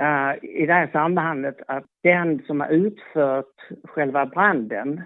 uh, 0.00 0.44
i 0.44 0.66
det 0.66 0.72
här 0.72 0.88
sambandet 0.92 1.56
att 1.66 1.84
den 2.02 2.42
som 2.46 2.60
har 2.60 2.68
utfört 2.68 3.68
själva 3.84 4.26
branden 4.26 5.02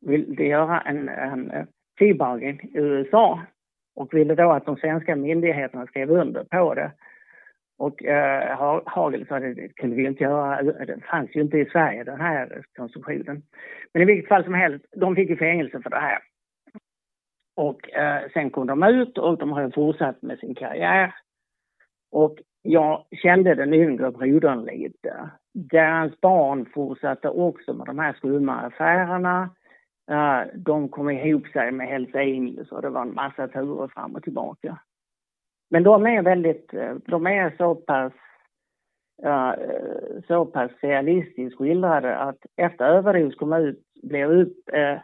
ville 0.00 0.44
göra 0.44 0.80
en, 0.80 1.08
en 1.08 1.66
i 2.00 2.70
USA 2.74 3.40
och 3.96 4.14
ville 4.14 4.34
då 4.34 4.52
att 4.52 4.66
de 4.66 4.76
svenska 4.76 5.16
myndigheterna 5.16 5.86
skrev 5.86 6.10
under 6.10 6.44
på 6.44 6.74
det. 6.74 6.92
Och 7.78 8.04
eh, 8.04 8.82
Hagel 8.86 9.26
sa 9.26 9.36
att 9.36 9.42
det 9.42 9.76
kunde 9.76 9.96
vi 9.96 10.06
inte 10.06 10.24
göra, 10.24 10.62
det 10.62 11.00
fanns 11.10 11.36
ju 11.36 11.40
inte 11.40 11.58
i 11.58 11.70
Sverige 11.70 12.04
den 12.04 12.20
här 12.20 12.64
konstruktionen. 12.76 13.42
Men 13.92 14.02
i 14.02 14.04
vilket 14.04 14.28
fall 14.28 14.44
som 14.44 14.54
helst, 14.54 14.84
de 14.96 15.14
fick 15.16 15.30
ju 15.30 15.36
fängelse 15.36 15.80
för 15.82 15.90
det 15.90 16.00
här. 16.00 16.18
Och 17.56 17.94
eh, 17.94 18.30
sen 18.32 18.50
kom 18.50 18.66
de 18.66 18.82
ut 18.82 19.18
och 19.18 19.38
de 19.38 19.52
har 19.52 19.70
fortsatt 19.70 20.22
med 20.22 20.38
sin 20.38 20.54
karriär. 20.54 21.14
Och 22.10 22.38
jag 22.62 23.04
kände 23.22 23.54
den 23.54 23.74
yngre 23.74 24.10
brodern 24.10 24.64
lite. 24.64 25.30
Deras 25.54 26.20
barn 26.20 26.66
fortsatte 26.74 27.28
också 27.28 27.74
med 27.74 27.86
de 27.86 27.98
här 27.98 28.12
skumma 28.12 28.60
affärerna 28.60 29.50
de 30.54 30.88
kom 30.88 31.10
ihop 31.10 31.46
sig 31.46 31.72
med 31.72 31.88
Hells 31.88 32.14
Angels 32.14 32.72
och 32.72 32.82
det 32.82 32.90
var 32.90 33.02
en 33.02 33.14
massa 33.14 33.48
turer 33.48 33.88
fram 33.88 34.14
och 34.14 34.22
tillbaka. 34.22 34.78
Men 35.74 35.82
de 35.82 36.06
är 36.06 36.22
väldigt, 36.22 36.74
eh, 36.74 36.94
de 37.06 37.26
är 37.26 37.54
så 37.58 37.74
pass, 37.74 38.12
uh, 39.24 39.52
så 40.28 40.46
pass 40.46 40.70
realistiskt 40.80 41.58
skildrade 41.58 42.16
att 42.16 42.38
efter 42.56 42.84
Överdos 42.84 43.34
kom 43.34 43.52
ut, 43.52 43.82
blev 44.02 44.30
uppringd 44.30 45.02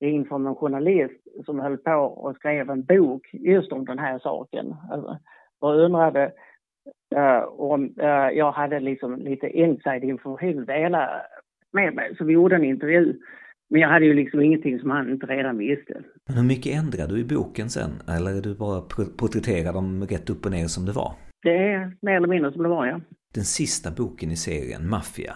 eh, 0.00 0.20
uh, 0.20 0.28
från 0.28 0.46
en 0.46 0.54
journalist 0.54 1.44
som 1.44 1.60
höll 1.60 1.76
på 1.78 1.92
och 1.92 2.36
skrev 2.36 2.70
en 2.70 2.84
bok 2.84 3.30
just 3.32 3.72
om 3.72 3.84
den 3.84 3.98
här 3.98 4.18
saken. 4.18 4.74
Alltså, 4.90 5.18
och 5.60 5.76
undrade 5.76 6.32
uh, 7.16 7.42
om 7.44 7.94
uh, 8.00 8.30
jag 8.32 8.52
hade 8.52 8.80
liksom 8.80 9.16
lite 9.16 9.48
inside 9.48 10.04
information. 10.04 10.66
Med 11.72 11.94
mig. 11.94 12.16
Så 12.16 12.24
vi 12.24 12.32
gjorde 12.32 12.56
en 12.56 12.64
intervju. 12.64 13.18
Men 13.70 13.80
jag 13.80 13.88
hade 13.88 14.04
ju 14.04 14.14
liksom 14.14 14.40
ingenting 14.40 14.78
som 14.78 14.90
han 14.90 15.10
inte 15.10 15.26
redan 15.26 15.58
visste. 15.58 16.02
Men 16.26 16.36
hur 16.36 16.44
mycket 16.44 16.74
ändrade 16.74 17.14
du 17.14 17.20
i 17.20 17.24
boken 17.24 17.70
sen? 17.70 17.90
Eller 18.08 18.36
är 18.38 18.42
du 18.42 18.54
bara 18.54 18.80
porträtterar 19.18 19.72
dem 19.72 20.06
rätt 20.06 20.30
upp 20.30 20.44
och 20.46 20.50
ner 20.50 20.66
som 20.66 20.86
det 20.86 20.92
var? 20.92 21.12
Det 21.42 21.56
är 21.56 21.96
mer 22.02 22.16
eller 22.16 22.28
mindre 22.28 22.52
som 22.52 22.62
det 22.62 22.68
var, 22.68 22.86
ja. 22.86 23.00
Den 23.34 23.44
sista 23.44 23.90
boken 23.90 24.30
i 24.30 24.36
serien, 24.36 24.88
Mafia, 24.88 25.32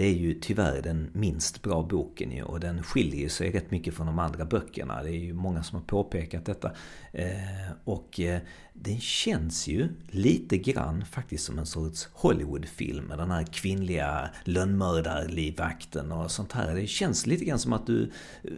det 0.00 0.06
är 0.06 0.14
ju 0.14 0.34
tyvärr 0.34 0.82
den 0.82 1.10
minst 1.14 1.62
bra 1.62 1.82
boken 1.82 2.32
ju 2.32 2.42
och 2.42 2.60
den 2.60 2.82
skiljer 2.82 3.28
sig 3.28 3.50
rätt 3.50 3.70
mycket 3.70 3.94
från 3.94 4.06
de 4.06 4.18
andra 4.18 4.44
böckerna. 4.44 5.02
Det 5.02 5.10
är 5.10 5.20
ju 5.28 5.34
många 5.34 5.62
som 5.62 5.78
har 5.78 5.86
påpekat 5.86 6.46
detta. 6.46 6.70
Eh, 7.12 7.70
och 7.84 8.20
eh, 8.20 8.40
den 8.72 8.98
känns 9.00 9.68
ju 9.68 9.88
lite 10.10 10.58
grann 10.58 11.04
faktiskt 11.04 11.44
som 11.44 11.58
en 11.58 11.66
sorts 11.66 12.08
Hollywoodfilm 12.14 13.04
med 13.04 13.18
den 13.18 13.30
här 13.30 13.44
kvinnliga 13.52 14.30
lönnmördarlivvakten 14.44 16.12
och 16.12 16.30
sånt 16.30 16.52
här. 16.52 16.74
Det 16.74 16.86
känns 16.86 17.26
lite 17.26 17.44
grann 17.44 17.58
som 17.58 17.72
att 17.72 17.86
du 17.86 18.02
eh, 18.02 18.50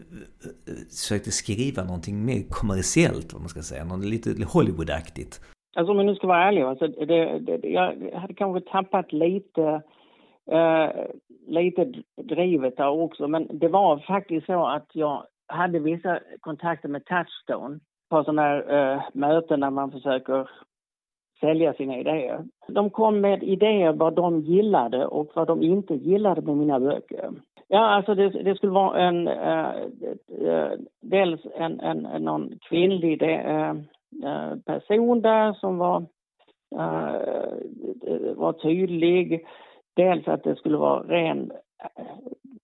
försökte 0.90 1.31
skriva 1.31 1.85
någonting 1.85 2.24
mer 2.24 2.42
kommersiellt, 2.50 3.33
vad 3.33 3.42
man 3.42 3.48
ska 3.48 3.62
säga. 3.62 3.85
Något 3.85 4.05
lite 4.05 4.44
Hollywoodaktigt. 4.44 5.40
Alltså 5.76 5.92
om 5.92 5.96
jag 5.96 6.07
nu 6.07 6.14
ska 6.14 6.26
vara 6.26 6.44
ärlig, 6.48 6.62
alltså, 6.62 6.87
det, 6.88 7.38
det, 7.38 7.68
jag 7.68 8.20
hade 8.20 8.35
kanske 8.35 8.70
tappat 8.70 9.12
lite 9.12 9.83
eh, 10.50 10.90
lite 11.46 11.92
drivet 12.22 12.76
där 12.76 12.88
också. 12.88 13.28
Men 13.28 13.48
det 13.50 13.68
var 13.68 13.98
faktiskt 13.98 14.46
så 14.46 14.66
att 14.66 14.90
jag 14.92 15.26
hade 15.46 15.78
vissa 15.78 16.20
kontakter 16.40 16.88
med 16.88 17.05
Touchstone 17.05 17.81
på 18.11 18.24
sådana 18.24 18.42
här 18.42 18.94
eh, 18.94 19.02
möten 19.12 19.61
där 19.61 19.70
man 19.70 19.90
försöker 19.90 20.48
sälja 21.40 21.72
sina 21.72 21.98
idéer. 21.98 22.44
De 22.68 22.90
kom 22.90 23.20
med 23.20 23.42
idéer 23.42 23.92
vad 23.92 24.14
de 24.14 24.40
gillade 24.40 25.07
och 25.07 25.31
vad 25.35 25.46
de 25.46 25.62
inte 25.62 25.94
gillade 25.94 26.42
med 26.42 26.57
mina 26.57 26.81
böcker. 26.81 27.31
Ja, 27.68 27.78
alltså 27.78 28.14
det, 28.14 28.28
det 28.28 28.55
skulle 28.55 28.72
vara 28.72 29.00
en, 29.00 29.28
uh, 29.28 29.74
uh, 30.42 30.72
dels 31.00 31.40
en, 31.55 31.81
en, 31.81 32.07
en, 32.07 32.22
någon 32.24 32.59
kvinnlig 32.68 33.22
uh, 33.22 33.74
person 34.66 35.22
där 35.22 35.52
som 35.52 35.78
var, 35.78 36.05
var 38.35 38.52
tydlig. 38.52 39.46
Dels 39.96 40.28
att 40.28 40.44
det 40.44 40.57
skulle 40.57 40.76
vara 40.76 41.02
ren, 41.02 41.52
eh, 41.96 42.05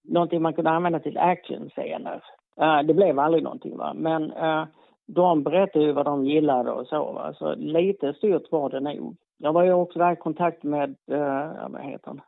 någonting 0.04 0.42
man 0.42 0.54
kunde 0.54 0.70
använda 0.70 1.00
till 1.00 1.18
actionscener. 1.18 2.22
Uh, 2.60 2.82
det 2.82 2.94
blev 2.94 3.18
aldrig 3.18 3.44
någonting 3.44 3.76
va, 3.76 3.94
men 3.94 4.32
uh, 4.32 4.64
de 5.06 5.42
berättade 5.42 5.84
ju 5.84 5.92
vad 5.92 6.04
de 6.04 6.26
gillade 6.26 6.70
och 6.70 6.86
så 6.86 7.12
va, 7.12 7.34
så 7.34 7.54
lite 7.54 8.14
styrt 8.14 8.52
var 8.52 8.70
det 8.70 8.80
nog. 8.80 9.16
Jag 9.38 9.52
var 9.52 9.64
ju 9.64 9.72
också 9.72 9.98
där 9.98 10.12
i 10.12 10.16
kontakt 10.16 10.62
med, 10.62 10.90
uh, 11.10 11.68
vad 11.68 11.82
heter 11.82 12.06
han? 12.06 12.20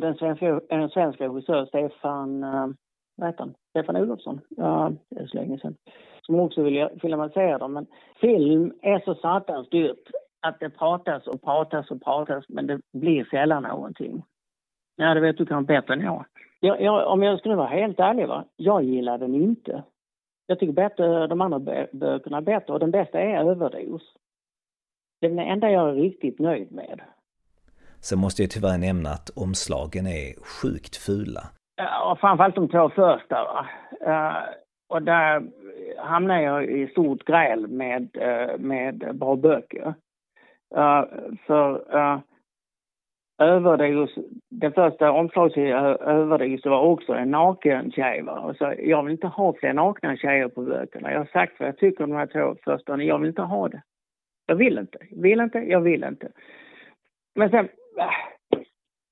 Den 0.00 0.14
svenska, 0.14 0.60
den 0.68 0.88
svenska 0.88 1.28
regissör, 1.28 1.66
Stefan, 1.66 2.40
vad 3.16 3.28
heter 3.28 3.38
han? 3.38 3.54
Stefan 3.70 3.96
Olofsson. 3.96 4.40
Ja, 4.48 4.92
det 5.10 5.20
är 5.20 5.26
så 5.26 5.36
länge 5.36 5.58
sedan. 5.58 5.76
Som 6.22 6.40
också 6.40 6.62
vill 6.62 6.88
filmatisera 7.02 7.58
dem. 7.58 7.72
Men 7.72 7.86
film 8.20 8.72
är 8.82 8.98
så 9.04 9.14
satans 9.14 9.68
dyrt 9.68 10.10
att 10.44 10.60
det 10.60 10.70
pratas 10.70 11.26
och 11.26 11.42
pratas 11.42 11.90
och 11.90 12.02
pratas 12.04 12.44
men 12.48 12.66
det 12.66 12.80
blir 12.92 13.24
sällan 13.24 13.62
någonting. 13.62 14.24
Ja, 14.96 15.14
det 15.14 15.20
vet 15.20 15.38
du 15.38 15.46
kanske 15.46 15.74
bättre 15.74 15.94
än 15.94 16.00
jag. 16.00 16.24
jag, 16.60 16.80
jag 16.80 17.12
om 17.12 17.22
jag 17.22 17.38
skulle 17.38 17.54
vara 17.54 17.68
helt 17.68 18.00
ärlig, 18.00 18.28
va? 18.28 18.44
jag 18.56 18.82
gillar 18.82 19.18
den 19.18 19.34
inte. 19.34 19.82
Jag 20.46 20.58
tycker 20.58 20.72
bättre, 20.72 21.26
de 21.26 21.40
andra 21.40 21.86
böckerna 21.92 22.40
bättre 22.40 22.72
och 22.72 22.80
den 22.80 22.90
bästa 22.90 23.20
är 23.20 23.50
Överdos. 23.50 24.02
Det 25.20 25.26
är 25.26 25.30
den 25.30 25.38
enda 25.38 25.70
jag 25.70 25.88
är 25.88 25.94
riktigt 25.94 26.38
nöjd 26.38 26.72
med. 26.72 27.00
Sen 28.00 28.18
måste 28.18 28.42
jag 28.42 28.50
tyvärr 28.50 28.78
nämna 28.78 29.10
att 29.10 29.30
omslagen 29.36 30.06
är 30.06 30.44
sjukt 30.44 30.96
fula. 30.96 31.42
Ja, 31.76 32.16
framförallt 32.20 32.54
de 32.54 32.68
två 32.68 32.88
första. 32.88 33.44
Va? 33.44 33.66
Uh, 34.06 34.42
och 34.88 35.02
där 35.02 35.42
hamnar 35.98 36.40
jag 36.40 36.64
i 36.64 36.88
stort 36.88 37.24
gräl 37.24 37.66
med, 37.66 38.16
uh, 38.16 38.58
med 38.58 39.16
bra 39.18 39.36
böcker. 39.36 39.94
Eh, 40.76 40.80
uh, 40.80 41.34
för 41.46 41.94
uh, 41.94 42.12
eh, 42.12 42.20
överdos, 43.38 44.14
det 44.50 44.70
första 44.70 45.12
omslaget 45.12 45.54
till 45.54 45.70
eh, 45.70 45.96
överdos 46.00 46.64
var 46.64 46.80
också 46.80 47.12
en 47.12 47.30
naken 47.30 47.92
tjej. 47.92 48.22
Va? 48.22 48.54
så 48.58 48.74
jag 48.78 49.02
vill 49.02 49.12
inte 49.12 49.26
ha 49.26 49.54
fler 49.54 49.72
nakna 49.72 50.16
tjejer 50.16 50.48
på 50.48 50.62
böckerna. 50.62 51.12
Jag 51.12 51.18
har 51.18 51.26
sagt 51.26 51.60
vad 51.60 51.68
jag 51.68 51.78
tycker 51.78 52.04
om 52.04 52.10
de 52.10 52.16
här 52.16 52.26
två 52.26 52.56
första, 52.64 53.02
jag 53.02 53.18
vill 53.18 53.28
inte 53.28 53.42
ha 53.42 53.68
det. 53.68 53.82
Jag 54.46 54.56
vill 54.56 54.78
inte, 54.78 54.98
vill 55.10 55.40
inte, 55.40 55.58
jag 55.58 55.80
vill 55.80 56.04
inte. 56.04 56.28
Men 57.34 57.50
sen 57.50 57.68
äh, 57.98 58.60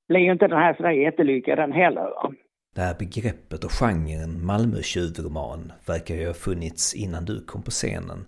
blir 0.08 0.20
ju 0.20 0.32
inte 0.32 0.48
den 0.48 0.58
här 0.58 0.74
sådär 0.74 0.90
jättelyckad 0.90 1.58
den 1.58 1.72
heller. 1.72 2.02
Va? 2.02 2.32
Det 2.74 2.80
här 2.80 2.94
begreppet 2.98 3.64
och 3.64 3.70
genren 3.80 4.46
Malmö-tjuvroman 4.46 5.72
verkar 5.86 6.14
ju 6.14 6.26
ha 6.26 6.34
funnits 6.34 6.94
innan 6.94 7.24
du 7.24 7.44
kom 7.50 7.62
på 7.62 7.70
scenen. 7.70 8.20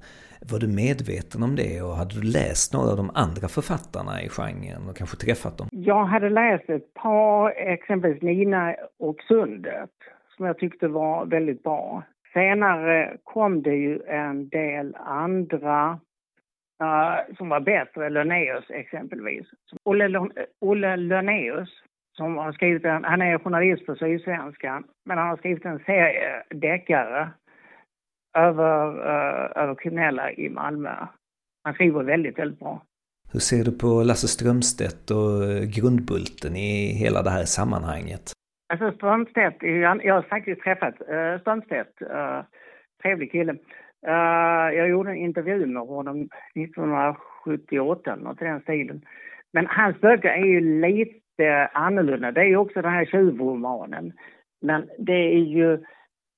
Var 0.50 0.58
du 0.58 0.68
medveten 0.68 1.42
om 1.42 1.56
det 1.56 1.82
och 1.82 1.94
hade 2.00 2.14
du 2.20 2.22
läst 2.22 2.74
några 2.74 2.90
av 2.90 2.96
de 2.96 3.10
andra 3.24 3.48
författarna 3.48 4.22
i 4.22 4.28
genren 4.28 4.88
och 4.88 4.96
kanske 4.96 5.16
träffat 5.16 5.58
dem? 5.58 5.68
Jag 5.70 6.04
hade 6.04 6.28
läst 6.30 6.70
ett 6.70 6.94
par, 6.94 7.50
exempelvis 7.50 8.22
Nina 8.22 8.74
och 8.98 9.16
Sundet, 9.28 9.94
som 10.36 10.46
jag 10.46 10.58
tyckte 10.58 10.88
var 10.88 11.26
väldigt 11.26 11.62
bra. 11.62 12.02
Senare 12.32 13.16
kom 13.24 13.62
det 13.62 13.76
ju 13.86 14.02
en 14.02 14.48
del 14.48 14.96
andra 14.96 16.00
uh, 16.82 17.36
som 17.36 17.48
var 17.48 17.60
bättre, 17.60 18.10
Lönéus 18.10 18.70
exempelvis. 18.70 19.46
Olle, 19.84 20.28
Olle 20.60 20.96
Lönéus, 20.96 21.70
som 22.16 22.36
har 22.36 22.52
skrivit 22.52 22.84
en, 22.84 23.04
han 23.04 23.22
är 23.22 23.38
journalist 23.38 23.86
på 23.86 23.94
Sydsvenskan, 23.94 24.84
men 25.04 25.18
han 25.18 25.28
har 25.28 25.36
skrivit 25.36 25.64
en 25.64 25.78
serie 25.78 26.42
deckare 26.50 27.30
över, 28.38 28.88
uh, 28.88 29.62
över 29.62 29.74
kriminella 29.74 30.32
i 30.32 30.48
Malmö. 30.48 31.06
Han 31.64 31.74
skriver 31.74 32.02
väldigt, 32.02 32.38
väldigt 32.38 32.58
bra. 32.58 32.82
Hur 33.32 33.40
ser 33.40 33.64
du 33.64 33.78
på 33.78 34.02
Lasse 34.02 34.28
Strömstedt 34.28 35.10
och 35.10 35.44
eh, 35.44 35.64
grundbulten 35.76 36.56
i 36.56 36.92
hela 37.02 37.22
det 37.22 37.30
här 37.30 37.44
sammanhanget? 37.44 38.32
Alltså 38.72 38.92
Strömstedt, 38.92 39.62
jag 40.02 40.14
har 40.14 40.22
faktiskt 40.22 40.60
träffat 40.62 40.94
uh, 41.00 41.40
Strömstedt, 41.40 42.02
uh, 42.02 42.40
trevlig 43.02 43.32
kille. 43.32 43.56
Jag 44.76 44.88
gjorde 44.88 45.10
en 45.10 45.16
intervju 45.16 45.66
med 45.66 45.82
honom 45.82 46.28
1978, 46.54 48.16
något 48.16 48.42
i 48.42 48.44
den 48.44 48.60
stilen. 48.60 49.02
Men 49.52 49.66
hans 49.66 50.00
böcker 50.00 50.28
är 50.28 50.46
ju 50.46 50.80
lite 50.80 51.23
annorlunda. 51.72 52.32
Det 52.32 52.40
är 52.40 52.56
också 52.56 52.82
den 52.82 52.92
här 52.92 53.04
tjuvromanen. 53.04 54.12
Men 54.60 54.90
det 54.98 55.34
är 55.34 55.44
ju 55.44 55.84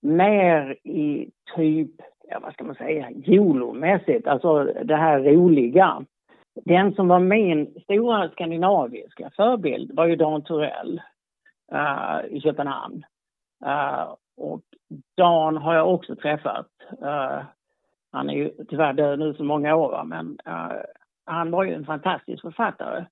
mer 0.02 0.76
i 0.82 1.30
typ, 1.56 1.90
ja, 2.28 2.38
vad 2.42 2.52
ska 2.52 2.64
man 2.64 2.74
säga, 2.74 3.10
jolomässigt, 3.10 4.26
alltså 4.26 4.64
det 4.64 4.96
här 4.96 5.20
roliga. 5.20 6.04
Den 6.64 6.94
som 6.94 7.08
var 7.08 7.18
min 7.18 7.80
stora 7.82 8.28
skandinaviska 8.28 9.30
förebild 9.36 9.96
var 9.96 10.06
ju 10.06 10.16
Dan 10.16 10.44
Turell 10.44 11.00
uh, 11.72 12.16
eh, 12.16 12.24
i 12.30 12.40
Köpenhamn. 12.40 13.04
Uh, 13.66 14.14
och 14.36 14.62
Dan 15.16 15.56
har 15.56 15.74
jag 15.74 15.94
också 15.94 16.16
träffat. 16.16 16.68
Uh, 17.02 17.42
han 18.12 18.30
är 18.30 18.34
ju 18.34 18.50
tyvärr 18.68 18.92
död 18.92 19.18
nu 19.18 19.34
så 19.34 19.44
många 19.44 19.76
år, 19.76 20.04
men 20.04 20.38
han 21.26 21.50
var 21.50 21.64
ju 21.64 21.74
en 21.74 21.84
fantastisk 21.84 22.42
författare. 22.42 23.04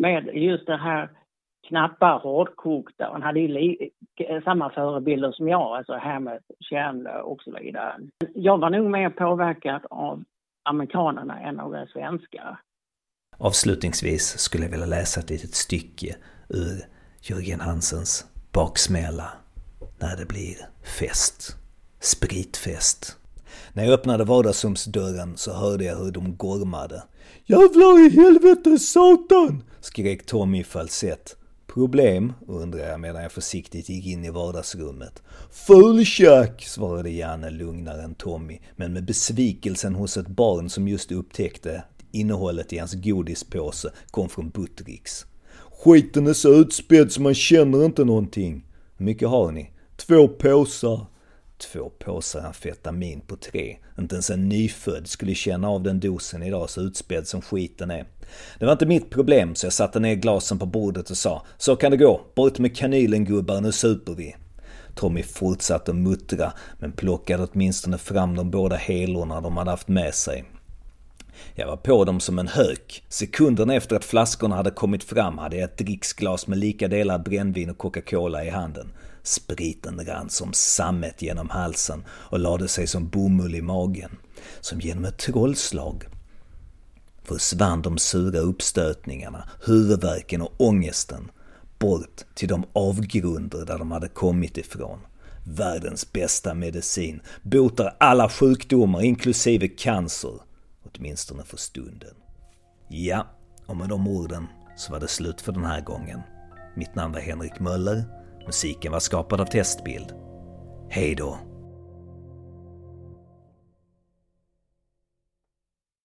Med 0.00 0.30
just 0.34 0.66
det 0.66 0.76
här 0.76 1.10
knappa, 1.68 2.20
hårdkokta. 2.22 3.08
Han 3.12 3.22
hade 3.22 3.40
ju 3.40 3.76
samma 4.44 4.70
förebilder 4.70 5.32
som 5.32 5.48
jag, 5.48 5.76
alltså 5.76 5.96
Hammett, 5.96 6.42
Chandler 6.70 7.20
och 7.20 7.42
så 7.42 7.50
vidare. 7.50 7.94
Jag 8.34 8.58
var 8.58 8.70
nog 8.70 8.90
mer 8.90 9.10
påverkad 9.10 9.82
av 9.90 10.24
amerikanerna 10.64 11.40
än 11.40 11.60
av 11.60 11.86
svenskar. 11.92 12.60
Avslutningsvis 13.38 14.38
skulle 14.38 14.64
jag 14.64 14.70
vilja 14.70 14.86
läsa 14.86 15.20
ett 15.20 15.30
litet 15.30 15.54
stycke 15.54 16.16
ur 16.48 16.84
Jörgen 17.22 17.60
Hansens 17.60 18.24
Baksmälla 18.52 19.28
när 20.00 20.16
det 20.16 20.28
blir 20.28 20.56
fest. 20.98 21.56
Spritfest. 22.00 23.19
När 23.72 23.84
jag 23.84 23.92
öppnade 23.92 24.24
vardagsrumsdörren 24.24 25.36
så 25.36 25.52
hörde 25.52 25.84
jag 25.84 25.96
hur 25.96 26.10
de 26.10 26.36
gormade. 26.36 27.02
Jävlar 27.46 28.06
i 28.06 28.10
helvete 28.10 28.78
satan! 28.78 29.62
skrek 29.80 30.26
Tommy 30.26 30.60
i 30.60 30.64
falsett. 30.64 31.36
Problem, 31.66 32.32
undrar 32.48 32.88
jag 32.88 33.00
medan 33.00 33.22
jag 33.22 33.32
försiktigt 33.32 33.88
gick 33.88 34.06
in 34.06 34.24
i 34.24 34.30
vardagsrummet. 34.30 35.22
Fulkäk, 35.50 36.64
svarade 36.66 37.10
Janne 37.10 37.50
lugnare 37.50 38.02
än 38.02 38.14
Tommy, 38.14 38.58
men 38.76 38.92
med 38.92 39.04
besvikelsen 39.04 39.94
hos 39.94 40.16
ett 40.16 40.28
barn 40.28 40.70
som 40.70 40.88
just 40.88 41.12
upptäckte 41.12 41.82
innehållet 42.12 42.72
i 42.72 42.78
hans 42.78 42.94
godispåse 42.94 43.92
kom 44.10 44.28
från 44.28 44.50
Buttericks. 44.50 45.26
Skiten 45.84 46.26
är 46.26 46.32
så 46.32 46.54
utspädd 46.54 47.12
så 47.12 47.22
man 47.22 47.34
känner 47.34 47.84
inte 47.84 48.04
någonting. 48.04 48.66
Hur 48.96 49.06
mycket 49.06 49.28
har 49.28 49.52
ni? 49.52 49.70
Två 49.96 50.28
påsar. 50.28 51.06
Två 51.60 51.90
påsar 51.98 52.40
amfetamin 52.40 53.20
på 53.20 53.36
tre. 53.36 53.76
Inte 53.98 54.14
ens 54.14 54.30
en 54.30 54.48
nyfödd 54.48 55.08
skulle 55.08 55.34
känna 55.34 55.68
av 55.68 55.82
den 55.82 56.00
dosen 56.00 56.42
idag 56.42 56.70
så 56.70 56.80
utspädd 56.80 57.26
som 57.26 57.42
skiten 57.42 57.90
är. 57.90 58.06
Det 58.58 58.64
var 58.64 58.72
inte 58.72 58.86
mitt 58.86 59.10
problem 59.10 59.54
så 59.54 59.66
jag 59.66 59.72
satte 59.72 60.00
ner 60.00 60.14
glasen 60.14 60.58
på 60.58 60.66
bordet 60.66 61.10
och 61.10 61.16
sa 61.16 61.46
Så 61.58 61.76
kan 61.76 61.90
det 61.90 61.96
gå, 61.96 62.20
bort 62.34 62.58
med 62.58 62.76
kanylen 62.76 63.24
gubbar, 63.24 63.60
nu 63.60 63.72
super 63.72 64.14
vi. 64.14 64.36
Tommy 64.94 65.22
fortsatte 65.22 65.90
att 65.90 65.96
muttra 65.96 66.52
men 66.78 66.92
plockade 66.92 67.46
åtminstone 67.52 67.98
fram 67.98 68.36
de 68.36 68.50
båda 68.50 68.76
helorna 68.76 69.40
de 69.40 69.56
hade 69.56 69.70
haft 69.70 69.88
med 69.88 70.14
sig. 70.14 70.44
Jag 71.54 71.66
var 71.66 71.76
på 71.76 72.04
dem 72.04 72.20
som 72.20 72.38
en 72.38 72.48
hök. 72.48 73.02
Sekunderna 73.08 73.74
efter 73.74 73.96
att 73.96 74.04
flaskorna 74.04 74.56
hade 74.56 74.70
kommit 74.70 75.04
fram 75.04 75.38
hade 75.38 75.56
jag 75.56 75.64
ett 75.64 75.78
dricksglas 75.78 76.46
med 76.46 76.58
lika 76.58 76.88
delar 76.88 77.18
brännvin 77.18 77.70
och 77.70 77.78
Coca-Cola 77.78 78.44
i 78.44 78.50
handen. 78.50 78.92
Spriten 79.22 80.06
rann 80.06 80.30
som 80.30 80.52
sammet 80.52 81.22
genom 81.22 81.50
halsen 81.50 82.04
och 82.08 82.38
lade 82.38 82.68
sig 82.68 82.86
som 82.86 83.08
bomull 83.08 83.54
i 83.54 83.62
magen. 83.62 84.10
Som 84.60 84.80
genom 84.80 85.04
ett 85.04 85.18
trollslag 85.18 86.04
försvann 87.24 87.82
de 87.82 87.98
sura 87.98 88.38
uppstötningarna, 88.38 89.48
huvudvärken 89.66 90.42
och 90.42 90.54
ångesten 90.56 91.30
bort 91.78 92.20
till 92.34 92.48
de 92.48 92.64
avgrunder 92.72 93.66
där 93.66 93.78
de 93.78 93.90
hade 93.90 94.08
kommit 94.08 94.58
ifrån. 94.58 94.98
Världens 95.46 96.12
bästa 96.12 96.54
medicin 96.54 97.20
botar 97.42 97.96
alla 98.00 98.28
sjukdomar 98.28 99.02
inklusive 99.02 99.68
cancer, 99.68 100.32
åtminstone 100.82 101.44
för 101.44 101.56
stunden. 101.56 102.14
Ja, 102.88 103.26
och 103.66 103.76
med 103.76 103.88
de 103.88 104.08
orden 104.08 104.46
så 104.76 104.92
var 104.92 105.00
det 105.00 105.08
slut 105.08 105.40
för 105.40 105.52
den 105.52 105.64
här 105.64 105.80
gången. 105.80 106.20
Mitt 106.76 106.94
namn 106.94 107.12
var 107.14 107.20
Henrik 107.20 107.60
Möller, 107.60 108.04
musiken 108.46 108.92
var 108.92 109.00
skapad 109.00 109.40
av 109.40 109.44
Testbild. 109.44 110.12
Hej 110.90 111.14
då! 111.14 111.49